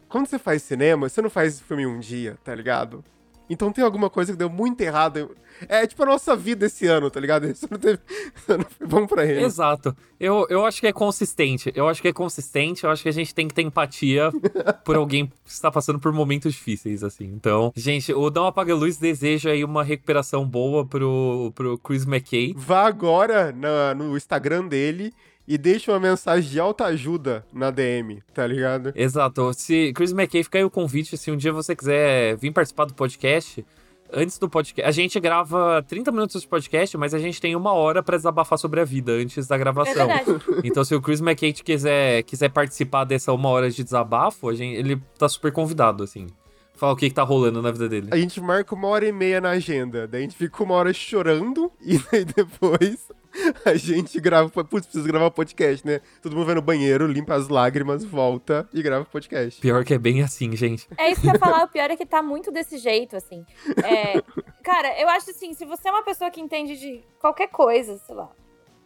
quando 0.08 0.28
você 0.28 0.38
faz 0.38 0.62
cinema, 0.62 1.10
você 1.10 1.24
não 1.24 1.30
faz 1.30 1.60
filme 1.60 1.88
um 1.88 2.00
dia, 2.00 2.38
tá 2.44 2.54
ligado? 2.54 3.04
Então 3.52 3.72
tem 3.72 3.84
alguma 3.84 4.10
coisa 4.10 4.32
que 4.32 4.38
deu 4.38 4.50
muito 4.50 4.80
errado. 4.82 5.36
É 5.68 5.86
tipo 5.86 6.02
a 6.04 6.06
nossa 6.06 6.36
vida 6.36 6.66
esse 6.66 6.88
ano, 6.88 7.12
tá 7.12 7.20
ligado? 7.20 7.46
Isso 7.52 7.68
não, 7.70 7.78
teve... 7.78 8.00
Não 8.48 8.66
foi 8.78 8.88
bom 8.88 9.06
pra 9.06 9.26
ele. 9.26 9.44
Exato. 9.44 9.96
Eu, 10.20 10.48
eu 10.50 10.66
acho 10.66 10.80
que 10.80 10.88
é 10.88 10.94
consistente. 10.94 11.72
Eu 11.76 11.88
acho 11.88 12.02
que 12.02 12.08
é 12.08 12.14
consistente. 12.14 12.84
Eu 12.84 12.90
acho 12.90 13.04
que 13.04 13.10
a 13.10 13.14
gente 13.14 13.36
tem 13.36 13.48
que 13.48 13.54
ter 13.54 13.62
empatia 13.64 14.32
por 14.86 14.96
alguém 14.96 15.26
que 15.28 15.34
está 15.52 15.70
passando 15.70 16.00
por 16.00 16.12
momentos 16.14 16.54
difíceis, 16.54 17.04
assim. 17.04 17.26
Então, 17.26 17.74
gente, 17.76 18.14
o 18.14 18.30
Não 18.30 18.48
Apaga 18.48 18.74
Luz 18.74 18.98
deseja 18.98 19.52
aí 19.52 19.64
uma 19.64 19.84
recuperação 19.84 20.46
boa 20.48 20.86
pro, 20.86 21.52
pro 21.54 21.78
Chris 21.78 22.06
McKay. 22.06 22.54
Vá 22.56 22.88
agora 22.88 23.52
na- 23.52 23.94
no 23.94 24.16
Instagram 24.16 24.68
dele 24.68 25.14
e 25.48 25.58
deixe 25.58 25.90
uma 25.92 26.00
mensagem 26.00 26.50
de 26.50 26.60
alta 26.60 26.86
ajuda 26.86 27.44
na 27.54 27.72
DM, 27.72 28.22
tá 28.34 28.46
ligado? 28.46 28.92
Exato. 28.96 29.54
Se 29.54 29.92
Chris 29.94 30.12
McKay 30.12 30.44
fica 30.44 30.58
aí 30.58 30.64
o 30.64 30.70
convite, 30.70 31.18
se 31.18 31.32
um 31.32 31.38
dia 31.38 31.52
você 31.52 31.76
quiser 31.76 32.38
vir 32.38 32.52
participar 32.52 32.86
do 32.86 32.94
podcast, 32.94 33.66
antes 34.14 34.38
do 34.38 34.50
podcast, 34.50 34.88
a 34.88 34.92
gente 34.92 35.20
grava 35.20 35.84
30 35.88 36.12
minutos 36.12 36.42
de 36.42 36.48
podcast, 36.48 36.98
mas 36.98 37.14
a 37.14 37.20
gente 37.20 37.40
tem 37.42 37.56
uma 37.56 37.74
hora 37.74 38.04
pra 38.04 38.18
desabafar 38.18 38.58
sobre 38.60 38.80
a 38.82 38.84
vida 38.86 39.12
antes 39.14 39.48
da 39.48 39.56
É 39.56 39.60
gravação. 39.60 40.08
verdade. 40.08 40.32
Então, 40.64 40.84
se 40.84 40.94
o 40.96 41.02
Chris 41.02 41.22
McKay 41.22 41.54
quiser, 41.54 42.24
quiser 42.24 42.50
participar 42.50 43.04
dessa 43.06 43.34
uma 43.34 43.50
hora 43.50 43.70
de 43.70 43.84
desabafo, 43.84 44.50
a 44.50 44.54
gente, 44.54 44.76
ele 44.78 45.02
tá 45.18 45.28
super 45.28 45.52
convidado, 45.52 46.04
assim. 46.04 46.28
Falar 46.76 46.94
o 46.94 46.96
que, 46.96 47.10
que 47.10 47.16
tá 47.16 47.24
rolando 47.24 47.62
na 47.62 47.70
vida 47.72 47.88
dele. 47.88 48.08
A 48.12 48.18
gente 48.18 48.42
marca 48.42 48.74
uma 48.74 48.88
hora 48.88 49.06
e 49.08 49.12
meia 49.12 49.40
na 49.40 49.52
agenda, 49.52 50.08
daí 50.08 50.22
a 50.22 50.24
gente 50.24 50.36
fica 50.36 50.64
uma 50.64 50.74
hora 50.76 50.92
chorando 50.94 51.72
e 51.82 51.98
daí 52.12 52.26
depois 52.26 53.08
a 53.66 53.76
gente 53.76 54.20
grava. 54.20 54.50
Putz, 54.50 54.86
preciso 54.86 55.08
gravar 55.08 55.32
podcast, 55.32 55.86
né? 55.86 56.02
Todo 56.22 56.36
mundo 56.36 56.46
vai 56.46 56.56
no 56.56 56.62
banheiro, 56.62 57.08
limpa 57.08 57.36
as 57.36 57.48
lágrimas, 57.48 58.04
volta 58.04 58.68
e 58.74 58.82
grava 58.82 59.04
o 59.04 59.06
podcast. 59.06 59.60
Pior 59.62 59.84
que 59.84 59.94
é 59.94 59.98
bem 59.98 60.22
assim, 60.22 60.56
gente. 60.56 60.88
É 60.98 61.12
isso 61.12 61.22
que 61.22 61.28
eu 61.28 61.34
ia 61.34 61.40
falar, 61.40 61.64
o 61.64 61.68
pior 61.68 61.90
é 61.90 61.96
que 61.96 62.06
tá 62.06 62.22
muito 62.22 62.52
desse 62.52 62.78
jeito, 62.78 63.16
assim. 63.16 63.46
É, 63.84 64.22
cara, 64.64 65.00
eu 65.00 65.10
acho 65.10 65.30
assim, 65.32 65.54
se 65.54 65.66
você 65.66 65.90
é 65.90 65.92
uma 65.92 66.04
pessoa 66.04 66.30
que 66.30 66.42
entende 66.42 66.78
de 66.78 67.04
qualquer 67.20 67.48
coisa, 67.48 67.98
sei 67.98 68.16
lá. 68.16 68.30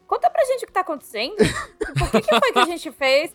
Conta 0.07 0.29
pra 0.29 0.45
gente 0.45 0.63
o 0.63 0.67
que 0.67 0.73
tá 0.73 0.81
acontecendo. 0.81 1.35
Por 1.97 2.11
que, 2.11 2.21
que 2.21 2.39
foi 2.39 2.51
que 2.51 2.59
a 2.59 2.65
gente 2.65 2.91
fez? 2.91 3.33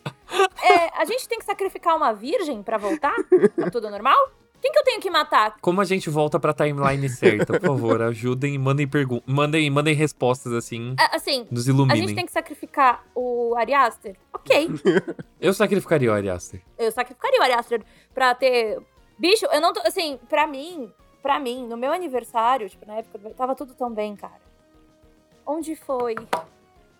É, 0.63 1.01
a 1.01 1.03
gente 1.03 1.27
tem 1.27 1.37
que 1.37 1.45
sacrificar 1.45 1.97
uma 1.97 2.13
virgem 2.13 2.63
pra 2.63 2.77
voltar? 2.77 3.15
Tá 3.57 3.69
tudo 3.69 3.89
normal? 3.89 4.17
Quem 4.61 4.71
que 4.71 4.77
eu 4.79 4.83
tenho 4.83 5.01
que 5.01 5.09
matar? 5.09 5.57
Como 5.59 5.81
a 5.81 5.83
gente 5.85 6.09
volta 6.09 6.39
pra 6.39 6.53
timeline 6.53 7.09
certa, 7.09 7.59
por 7.59 7.67
favor, 7.67 8.01
ajudem 8.03 8.53
e 8.53 8.57
mandem 8.59 8.87
perguntas. 8.87 9.23
Mandem, 9.33 9.69
mandem 9.71 9.95
respostas, 9.95 10.53
assim, 10.53 10.95
É, 10.99 11.15
assim, 11.15 11.47
nos 11.49 11.67
a 11.67 11.71
iluminem. 11.71 11.97
gente 12.07 12.15
tem 12.15 12.25
que 12.25 12.31
sacrificar 12.31 13.03
o 13.15 13.55
Ari 13.57 13.73
Aster? 13.73 14.15
Ok. 14.33 14.69
Eu 15.41 15.53
sacrificaria 15.53 16.11
o 16.11 16.13
Ari 16.13 16.29
Aster. 16.29 16.61
Eu 16.77 16.91
sacrificaria 16.91 17.39
o 17.39 17.43
Ari 17.43 17.53
Aster 17.53 17.83
pra 18.13 18.35
ter. 18.35 18.79
Bicho, 19.17 19.45
eu 19.51 19.59
não 19.61 19.73
tô. 19.73 19.79
Assim, 19.81 20.19
pra 20.29 20.45
mim, 20.47 20.91
pra 21.21 21.39
mim, 21.39 21.67
no 21.67 21.75
meu 21.77 21.91
aniversário, 21.91 22.69
tipo, 22.69 22.85
na 22.85 22.95
época, 22.97 23.19
tava 23.31 23.55
tudo 23.55 23.73
tão 23.75 23.91
bem, 23.91 24.15
cara. 24.15 24.41
Onde 25.45 25.75
foi? 25.75 26.15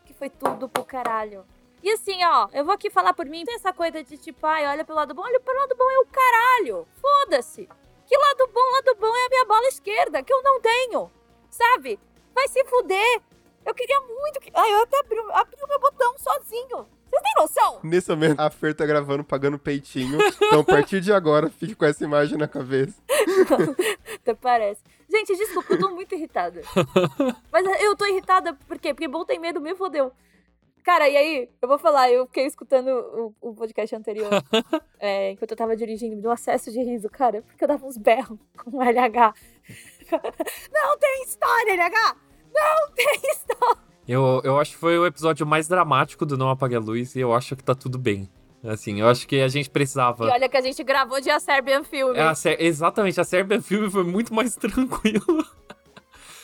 Que 0.06 0.13
foi 0.13 0.30
tudo 0.30 0.67
pro 0.67 0.84
caralho. 0.84 1.43
E 1.84 1.89
assim, 1.91 2.24
ó, 2.24 2.48
eu 2.54 2.63
vou 2.63 2.74
aqui 2.74 2.89
falar 2.89 3.13
por 3.13 3.26
mim, 3.26 3.44
tem 3.44 3.56
essa 3.56 3.74
coisa 3.74 4.04
de 4.04 4.17
tipo, 4.17 4.46
ai, 4.46 4.67
olha 4.67 4.86
pelo 4.86 4.98
lado 5.00 5.13
bom, 5.13 5.24
olha 5.24 5.39
pelo 5.39 5.58
lado 5.60 5.76
bom 5.76 5.89
é 5.91 6.00
o 6.00 6.06
caralho. 6.06 6.88
Foda-se. 7.02 7.67
Que 8.06 8.17
lado 8.17 8.50
bom, 8.54 8.72
lado 8.74 8.98
bom 9.00 9.15
é 9.15 9.26
a 9.26 9.30
minha 9.30 9.46
bola 9.46 9.67
esquerda, 9.67 10.22
que 10.22 10.32
eu 10.34 10.44
não 10.44 10.60
tenho. 10.62 11.12
Sabe? 11.50 12.00
Vai 12.36 12.48
se 12.48 12.63
fuder. 12.65 13.22
Eu 13.65 13.74
queria 13.74 14.00
muito 14.02 14.39
que. 14.39 14.52
Ai, 14.54 14.74
eu 14.74 14.82
até 14.84 15.00
abri, 15.00 15.20
o- 15.20 15.32
abri 15.34 15.56
o 15.63 15.67
meu 15.67 15.80
botão 15.80 16.15
sozinho. 16.17 16.88
Vocês 17.10 17.22
têm 17.24 17.34
noção? 17.38 17.80
Nesse 17.84 18.10
momento, 18.10 18.39
a 18.39 18.50
Fer 18.50 18.74
tá 18.74 18.86
gravando 18.86 19.24
pagando 19.24 19.60
peitinho. 19.60 20.17
Então, 20.41 20.62
a 20.62 20.63
partir 20.63 21.02
de 21.02 21.12
agora, 21.12 21.50
fique 21.50 21.76
com 21.76 21.84
essa 21.86 22.04
imagem 22.04 22.38
na 22.38 22.48
cabeça. 22.48 22.96
Até 24.15 24.34
parece. 24.34 24.82
Gente, 25.10 25.36
desculpa, 25.36 25.74
eu 25.74 25.80
tô 25.80 25.89
muito 25.89 26.15
irritada. 26.15 26.62
Mas 27.52 27.65
eu 27.82 27.96
tô 27.98 28.06
irritada 28.06 28.54
por 28.67 28.80
quê? 28.80 28.94
Porque 28.94 29.08
bom 29.10 29.26
tem 29.26 29.39
medo, 29.39 29.60
me 29.60 29.76
fodeu. 29.76 30.12
Cara, 30.84 31.08
e 31.08 31.15
aí, 31.15 31.50
eu 31.62 31.67
vou 31.67 31.78
falar, 31.78 32.12
eu 32.12 32.26
fiquei 32.26 32.46
escutando 32.46 32.88
o, 32.89 33.50
o 33.50 33.54
podcast 33.54 33.96
anterior, 33.96 34.30
é, 35.00 35.32
enquanto 35.32 35.52
eu 35.52 35.58
tava 35.58 35.76
dirigindo, 35.76 36.15
me 36.15 36.22
deu 36.22 36.32
um 36.32 36.34
acesso 36.34 36.72
de 36.72 36.82
riso, 36.82 37.10
cara, 37.10 37.41
porque 37.44 37.63
eu 37.63 37.67
dava 37.67 37.86
uns 37.86 37.98
berros 37.98 38.39
com 38.58 38.78
o 38.78 38.82
LH. 38.82 39.34
Não 40.74 40.98
tem 40.98 41.24
história, 41.24 41.74
LH! 41.74 42.15
Não 42.54 42.91
tem 42.94 43.22
história! 43.32 43.91
Eu, 44.08 44.41
eu 44.44 44.60
acho 44.60 44.72
que 44.72 44.78
foi 44.78 44.98
o 44.98 45.06
episódio 45.06 45.46
mais 45.46 45.67
dramático 45.67 46.26
do 46.26 46.38
Não 46.38 46.50
Apague 46.50 46.76
a 46.76 46.80
Luz 46.80 47.15
e 47.15 47.20
eu 47.20 47.34
acho 47.34 47.56
que 47.56 47.63
tá 47.63 47.76
tudo 47.76 47.98
bem. 47.98 48.30
Assim, 48.63 49.00
eu 49.00 49.08
acho 49.08 49.28
que 49.28 49.41
a 49.41 49.48
gente 49.48 49.70
precisava. 49.70 50.26
E 50.26 50.30
olha 50.30 50.48
que 50.48 50.58
a 50.58 50.62
gente 50.62 50.84
gravou 50.84 51.20
de 51.20 51.30
A 51.30 51.39
Serbian 51.39 51.84
Film. 51.84 52.15
É, 52.15 52.22
a 52.22 52.36
Ser- 52.36 52.62
exatamente, 52.62 53.20
a 53.20 53.24
Serbian 53.24 53.62
Film 53.62 53.89
foi 53.89 54.04
muito 54.04 54.34
mais 54.34 54.54
tranquilo. 54.58 55.46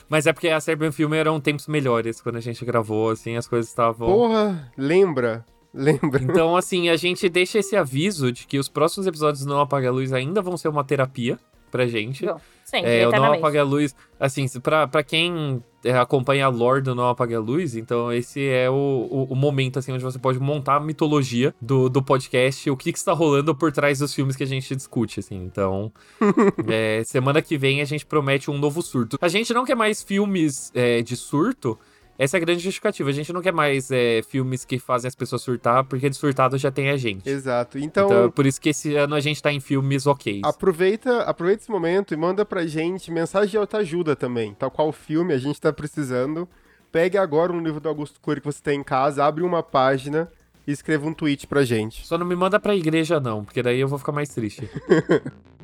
Mas 0.10 0.26
é 0.26 0.34
porque 0.34 0.50
a 0.50 0.60
Serbian 0.60 0.91
Film 0.91 1.13
eram 1.13 1.39
tempos 1.39 1.67
melhores 1.67 2.22
quando 2.22 2.38
a 2.38 2.41
gente 2.41 2.63
gravou, 2.63 3.10
assim, 3.10 3.36
as 3.36 3.48
coisas 3.48 3.70
estavam. 3.70 4.08
Porra, 4.08 4.72
lembra? 4.78 5.46
Lembra? 5.74 6.24
Então, 6.24 6.56
assim, 6.56 6.89
a 6.89 6.96
gente 6.96 7.28
deixa 7.30 7.60
esse 7.60 7.76
aviso 7.76 8.32
de 8.32 8.48
que 8.48 8.58
os 8.58 8.70
próximos 8.70 9.06
episódios 9.06 9.43
do 9.43 9.50
Não 9.50 9.60
Apaga 9.60 9.89
a 9.89 9.91
Luz 9.91 10.13
ainda 10.13 10.41
vão 10.41 10.58
ser 10.58 10.70
uma 10.70 10.84
terapia 10.84 11.38
pra 11.71 11.88
gente. 11.88 12.25
Bom, 12.25 12.39
Sempre, 12.67 12.99
É, 12.99 13.08
o 13.08 13.12
Não. 13.12 13.32
Apaga 13.32 13.62
a 13.62 13.63
Luz, 13.63 13.95
assim, 14.19 14.45
pra, 14.60 14.86
pra 14.86 15.01
quem 15.01 15.63
é, 15.86 15.97
acompanha 15.97 16.47
a 16.47 16.49
lore 16.49 16.82
do 16.82 16.93
Não 16.93 17.08
Apaga 17.08 17.38
a 17.38 17.39
Luz, 17.39 17.77
então 17.77 18.12
esse 18.12 18.45
é 18.45 18.69
o, 18.69 18.73
o, 18.73 19.23
o 19.30 19.36
momento, 19.38 19.80
assim, 19.80 19.93
onde 19.93 20.03
você 20.03 20.19
pode 20.19 20.38
montar 20.38 20.75
a 20.75 20.80
mitologia 20.82 21.56
do, 21.62 21.88
do 21.88 22.03
podcast, 22.03 22.69
o 22.69 22.75
que 22.75 22.91
que 22.91 22.97
está 22.97 23.13
rolando 23.13 23.56
por 23.56 23.71
trás 23.71 23.99
dos 23.99 24.13
filmes 24.13 24.36
que 24.36 24.43
a 24.43 24.47
gente 24.47 24.75
discute, 24.75 25.21
assim. 25.21 25.38
Então, 25.45 25.93
é, 26.67 27.03
semana 27.06 27.41
que 27.41 27.58
vem 27.58 27.80
a 27.80 27.86
gente 27.86 28.06
promete 28.06 28.51
um 28.51 28.58
novo 28.58 28.82
surto. 28.82 29.17
A 29.21 29.30
gente 29.30 29.53
não 29.53 29.63
quer 29.63 29.75
mais 29.75 30.03
filmes 30.03 30.69
é, 30.75 31.01
de 31.01 31.15
surto, 31.15 31.80
essa 32.17 32.38
é 32.38 32.39
a 32.39 32.41
grande 32.41 32.63
justificativa. 32.63 33.10
A 33.10 33.13
gente 33.13 33.32
não 33.32 33.41
quer 33.41 33.53
mais 33.53 33.91
é, 33.91 34.21
filmes 34.23 34.65
que 34.65 34.80
fazem 34.80 35.08
as 35.08 35.15
pessoas 35.15 35.41
surtar, 35.41 35.84
porque 35.84 36.10
de 36.10 36.15
surtado 36.15 36.58
já 36.58 36.71
tem 36.71 36.89
a 36.89 36.97
gente. 36.97 37.30
Exato. 37.30 37.77
Então, 37.77 38.06
Então, 38.06 38.32
por 38.32 38.45
isso 38.45 38.60
que 38.60 38.69
esse 38.69 38.95
ano 38.95 39.15
a 39.15 39.19
gente 39.19 39.41
tá 39.41 39.51
em 39.51 39.60
filmes 39.60 40.08
ok. 40.08 40.41
aproveita, 40.43 41.21
aproveita 41.21 41.63
esse 41.63 41.71
momento 41.71 42.13
e 42.13 42.17
manda 42.17 42.43
pra 42.45 42.65
gente 42.65 43.12
mensagem 43.12 43.49
de 43.51 43.58
autoajuda 43.58 44.15
também. 44.15 44.53
Tal 44.53 44.71
qual 44.71 44.91
filme 44.91 45.34
a 45.34 45.38
gente 45.38 45.60
tá 45.62 45.71
precisando. 45.71 46.47
Pegue 46.91 47.17
agora 47.17 47.53
um 47.53 47.62
livro 47.62 47.80
do 47.80 47.89
Augusto 47.89 48.19
Cury 48.19 48.39
que 48.41 48.47
você 48.47 48.62
tem 48.62 48.80
em 48.80 48.84
casa, 48.84 49.23
abre 49.23 49.43
uma 49.43 49.62
página 49.62 50.27
e 50.65 50.71
escreva 50.71 51.06
um 51.08 51.13
tweet 51.13 51.45
pra 51.45 51.63
gente. 51.63 52.06
Só 52.08 52.17
não 52.17 52.25
me 52.25 52.36
manda 52.36 52.60
pra 52.60 52.75
igreja, 52.75 53.19
não, 53.19 53.45
porque 53.45 53.62
daí 53.62 53.80
eu 53.80 53.88
vou 53.88 53.99
ficar 53.99 54.12
mais 54.12 54.30
triste. 54.30 54.67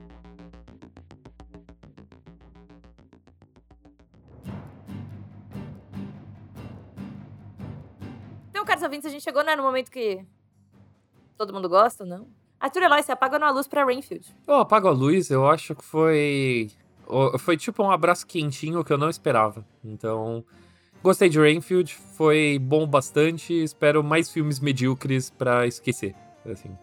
chegou 9.23 9.43
né, 9.43 9.55
no 9.55 9.63
momento 9.63 9.89
que 9.89 10.25
todo 11.37 11.53
mundo 11.53 11.69
gosta, 11.69 12.05
não? 12.05 12.27
Arthur 12.59 12.83
Eloy, 12.83 13.01
você 13.01 13.11
apaga 13.11 13.37
uma 13.37 13.51
luz 13.51 13.67
pra 13.67 13.83
Rainfield. 13.83 14.33
Eu 14.47 14.55
apago 14.55 14.87
a 14.87 14.91
luz, 14.91 15.29
eu 15.29 15.47
acho 15.47 15.75
que 15.75 15.83
foi. 15.83 16.71
Foi 17.39 17.57
tipo 17.57 17.83
um 17.83 17.91
abraço 17.91 18.25
quentinho 18.25 18.83
que 18.83 18.93
eu 18.93 18.97
não 18.97 19.09
esperava. 19.09 19.65
Então. 19.83 20.43
Gostei 21.01 21.27
de 21.27 21.37
Rainfield, 21.37 21.93
foi 21.93 22.57
bom 22.57 22.87
bastante. 22.87 23.53
Espero 23.53 24.01
mais 24.01 24.31
filmes 24.31 24.61
medíocres 24.61 25.29
pra 25.29 25.67
esquecer. 25.67 26.15
Assim. 26.49 26.77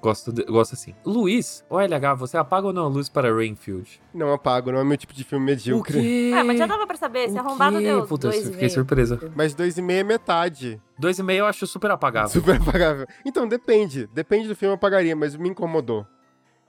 Gosto, 0.00 0.32
de- 0.32 0.44
gosto 0.44 0.74
assim. 0.74 0.94
Luiz, 1.04 1.64
o 1.68 1.76
LH, 1.80 2.14
você 2.14 2.36
apaga 2.36 2.68
ou 2.68 2.72
não 2.72 2.84
a 2.84 2.88
luz 2.88 3.08
para 3.08 3.34
Rainfield? 3.34 4.00
Não 4.14 4.32
apago, 4.32 4.70
não 4.70 4.78
é 4.78 4.84
meu 4.84 4.96
tipo 4.96 5.12
de 5.12 5.24
filme 5.24 5.44
medíocre. 5.44 6.00
quê? 6.00 6.32
Ah, 6.36 6.44
mas 6.44 6.56
já 6.56 6.66
dava 6.66 6.86
pra 6.86 6.96
saber, 6.96 7.28
O 7.28 7.38
arrombado 7.38 7.78
deu 7.78 8.06
Puta, 8.06 8.28
dois 8.28 8.36
eu 8.36 8.42
e 8.42 8.44
fiquei 8.52 8.60
meio. 8.60 8.70
surpresa. 8.70 9.32
Mas 9.34 9.54
dois 9.54 9.76
e 9.76 9.82
meio 9.82 10.00
é 10.00 10.04
metade. 10.04 10.80
Dois 10.96 11.18
e 11.18 11.22
meio 11.24 11.40
eu 11.40 11.46
acho 11.46 11.66
super 11.66 11.90
apagável. 11.90 12.28
Super 12.30 12.56
apagável. 12.62 13.06
Então, 13.24 13.48
depende. 13.48 14.06
Depende 14.12 14.46
do 14.46 14.54
filme 14.54 14.70
eu 14.72 14.76
apagaria, 14.76 15.16
mas 15.16 15.34
me 15.34 15.48
incomodou. 15.48 16.06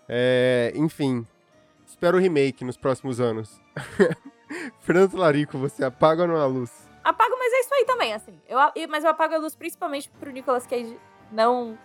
É, 0.07 0.71
enfim. 0.75 1.25
Espero 1.85 2.17
o 2.17 2.19
remake 2.19 2.65
nos 2.65 2.77
próximos 2.77 3.19
anos. 3.19 3.61
Fernando 4.79 5.15
Larico, 5.17 5.57
você 5.57 5.83
apaga 5.85 6.23
ou 6.23 6.27
não 6.27 6.37
a 6.37 6.45
luz? 6.45 6.71
Apago, 7.03 7.35
mas 7.37 7.53
é 7.53 7.59
isso 7.61 7.73
aí 7.73 7.85
também, 7.85 8.13
assim. 8.13 8.33
Eu, 8.47 8.57
mas 8.89 9.03
eu 9.03 9.11
apago 9.11 9.35
a 9.35 9.37
luz 9.37 9.55
principalmente 9.55 10.09
pro 10.19 10.31
Nicolas 10.31 10.65
Cage 10.65 10.97
não 11.31 11.77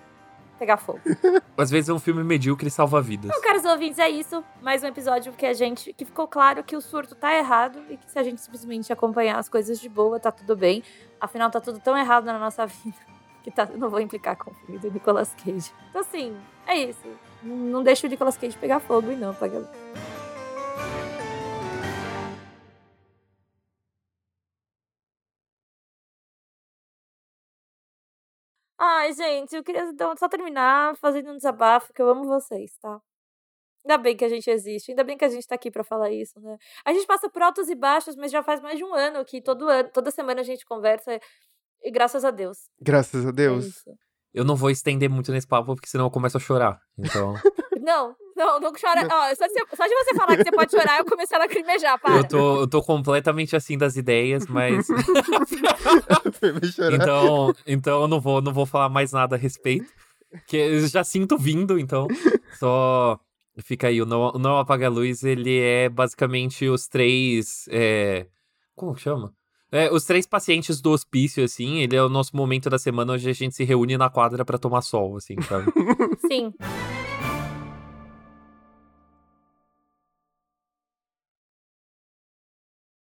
pegar 0.59 0.77
fogo. 0.77 1.01
Às 1.57 1.71
vezes 1.71 1.89
é 1.89 1.93
um 1.93 1.99
filme 1.99 2.23
medíocre 2.25 2.69
e 2.69 2.71
salva 2.71 3.01
vidas. 3.01 3.31
Então, 3.31 3.43
caros 3.43 3.65
ouvintes, 3.65 3.99
é 3.99 4.09
isso. 4.09 4.43
Mais 4.63 4.83
um 4.83 4.87
episódio 4.87 5.33
que 5.33 5.47
a 5.47 5.53
gente. 5.53 5.93
que 5.93 6.05
ficou 6.05 6.27
claro 6.27 6.63
que 6.63 6.77
o 6.77 6.81
surto 6.81 7.15
tá 7.15 7.35
errado 7.37 7.81
e 7.89 7.97
que 7.97 8.11
se 8.11 8.19
a 8.19 8.23
gente 8.23 8.41
simplesmente 8.41 8.93
acompanhar 8.93 9.39
as 9.39 9.49
coisas 9.49 9.81
de 9.81 9.89
boa, 9.89 10.19
tá 10.19 10.33
tudo 10.33 10.57
bem. 10.57 10.83
Afinal, 11.21 11.51
tá 11.51 11.61
tudo 11.61 11.79
tão 11.79 11.97
errado 11.97 12.25
na 12.25 12.39
nossa 12.39 12.67
vida 12.67 13.15
que 13.45 13.51
tá, 13.51 13.69
não 13.77 13.91
vou 13.91 14.01
implicar 14.01 14.37
com 14.37 14.51
o 14.51 14.55
filme 14.55 14.79
do 14.79 14.91
Nicolas 14.91 15.35
Cage. 15.35 15.71
Então, 15.91 16.01
assim, 16.01 16.35
é 16.67 16.77
isso. 16.77 17.07
Não 17.43 17.83
deixa 17.83 18.07
o 18.07 18.11
Nicolas 18.11 18.39
Cage 18.39 18.57
pegar 18.57 18.81
fogo 18.81 19.13
e 19.13 19.17
não 19.17 19.31
apaga 19.31 19.71
Ai, 28.97 29.13
gente, 29.13 29.55
eu 29.57 29.65
queria 29.65 29.83
então, 29.85 30.15
só 30.17 30.29
terminar 30.29 30.97
fazendo 30.97 31.31
um 31.31 31.37
desabafo, 31.37 31.93
que 31.93 32.01
eu 32.01 32.09
amo 32.09 32.25
vocês, 32.25 32.77
tá? 32.81 33.01
Ainda 33.85 33.99
bem 33.99 34.17
que 34.17 34.25
a 34.25 34.29
gente 34.29 34.49
existe, 34.49 34.91
ainda 34.93 35.05
bem 35.05 35.17
que 35.19 35.25
a 35.25 35.29
gente 35.29 35.47
tá 35.47 35.55
aqui 35.55 35.71
pra 35.71 35.85
falar 35.85 36.11
isso, 36.11 36.39
né? 36.41 36.57
A 36.85 36.93
gente 36.93 37.07
passa 37.07 37.29
por 37.29 37.43
altos 37.43 37.69
e 37.69 37.75
baixos, 37.75 38.17
mas 38.17 38.33
já 38.33 38.43
faz 38.43 38.61
mais 38.61 38.79
de 38.79 38.85
um 38.85 38.95
ano 38.95 39.25
que 39.25 39.43
todo 39.43 39.69
ano, 39.69 39.91
toda 39.93 40.11
semana 40.11 40.41
a 40.41 40.45
gente 40.45 40.65
conversa 40.65 41.19
e 41.83 41.91
graças 41.91 42.25
a 42.25 42.31
Deus. 42.31 42.57
Graças 42.81 43.27
a 43.27 43.29
É 43.29 43.33
Deus. 43.33 43.67
isso. 43.67 43.91
Eu 44.33 44.45
não 44.45 44.57
vou 44.57 44.71
estender 44.71 45.09
muito 45.11 45.31
nesse 45.31 45.47
papo, 45.47 45.75
porque 45.75 45.89
senão 45.89 46.07
eu 46.07 46.11
começo 46.11 46.37
a 46.37 46.41
chorar. 46.41 46.81
Então, 46.99 47.35
Não, 47.83 48.17
não, 48.37 48.61
não 48.61 48.73
chora. 48.73 49.07
Ó, 49.11 49.35
só, 49.35 49.47
de- 49.47 49.77
só 49.77 49.87
de 49.87 49.95
você 49.95 50.15
falar 50.15 50.37
que 50.37 50.45
você 50.45 50.53
pode 50.53 50.71
chorar, 50.71 50.99
eu 50.99 51.05
comecei 51.05 51.37
a 51.37 51.41
lacrimejar, 51.41 52.01
para. 52.01 52.17
eu 52.17 52.25
tô, 52.29 52.61
eu 52.61 52.67
tô 52.69 52.83
completamente 52.83 53.55
assim 53.57 53.77
das 53.79 53.97
ideias, 53.97 54.47
mas. 54.47 54.87
Então, 56.93 57.55
então 57.67 58.03
eu 58.03 58.09
não 58.09 58.21
vou, 58.21 58.41
não 58.41 58.53
vou 58.53 58.67
falar 58.67 58.89
mais 58.89 59.13
nada 59.13 59.37
a 59.37 59.39
respeito. 59.39 59.87
Que 60.47 60.57
eu 60.57 60.87
já 60.89 61.05
sinto 61.05 61.39
vindo, 61.39 61.79
então. 61.79 62.09
Só 62.59 63.19
fica 63.61 63.89
aí. 63.89 64.03
O 64.03 64.07
Não, 64.07 64.33
o 64.35 64.39
não 64.39 64.59
Apaga 64.59 64.87
a 64.87 64.91
Luz, 64.91 65.23
ele 65.23 65.59
é 65.61 65.89
basicamente 65.89 66.67
os 66.69 66.89
três. 66.89 67.67
é, 67.71 68.27
Como 68.75 68.95
que 68.95 69.01
chama? 69.01 69.33
É, 69.71 69.93
os 69.93 70.05
três 70.05 70.27
pacientes 70.27 70.81
do 70.81 70.91
hospício, 70.91 71.43
assim. 71.45 71.79
Ele 71.79 71.97
é 71.97 72.03
o 72.03 72.09
nosso 72.09 72.37
momento 72.37 72.69
da 72.69 72.79
semana 72.79 73.13
onde 73.13 73.29
a 73.29 73.33
gente 73.33 73.55
se 73.55 73.65
reúne 73.65 73.97
na 73.97 74.11
quadra 74.11 74.45
pra 74.45 74.59
tomar 74.59 74.83
sol, 74.83 75.17
assim, 75.17 75.41
sabe? 75.43 75.73
Sim. 76.29 76.53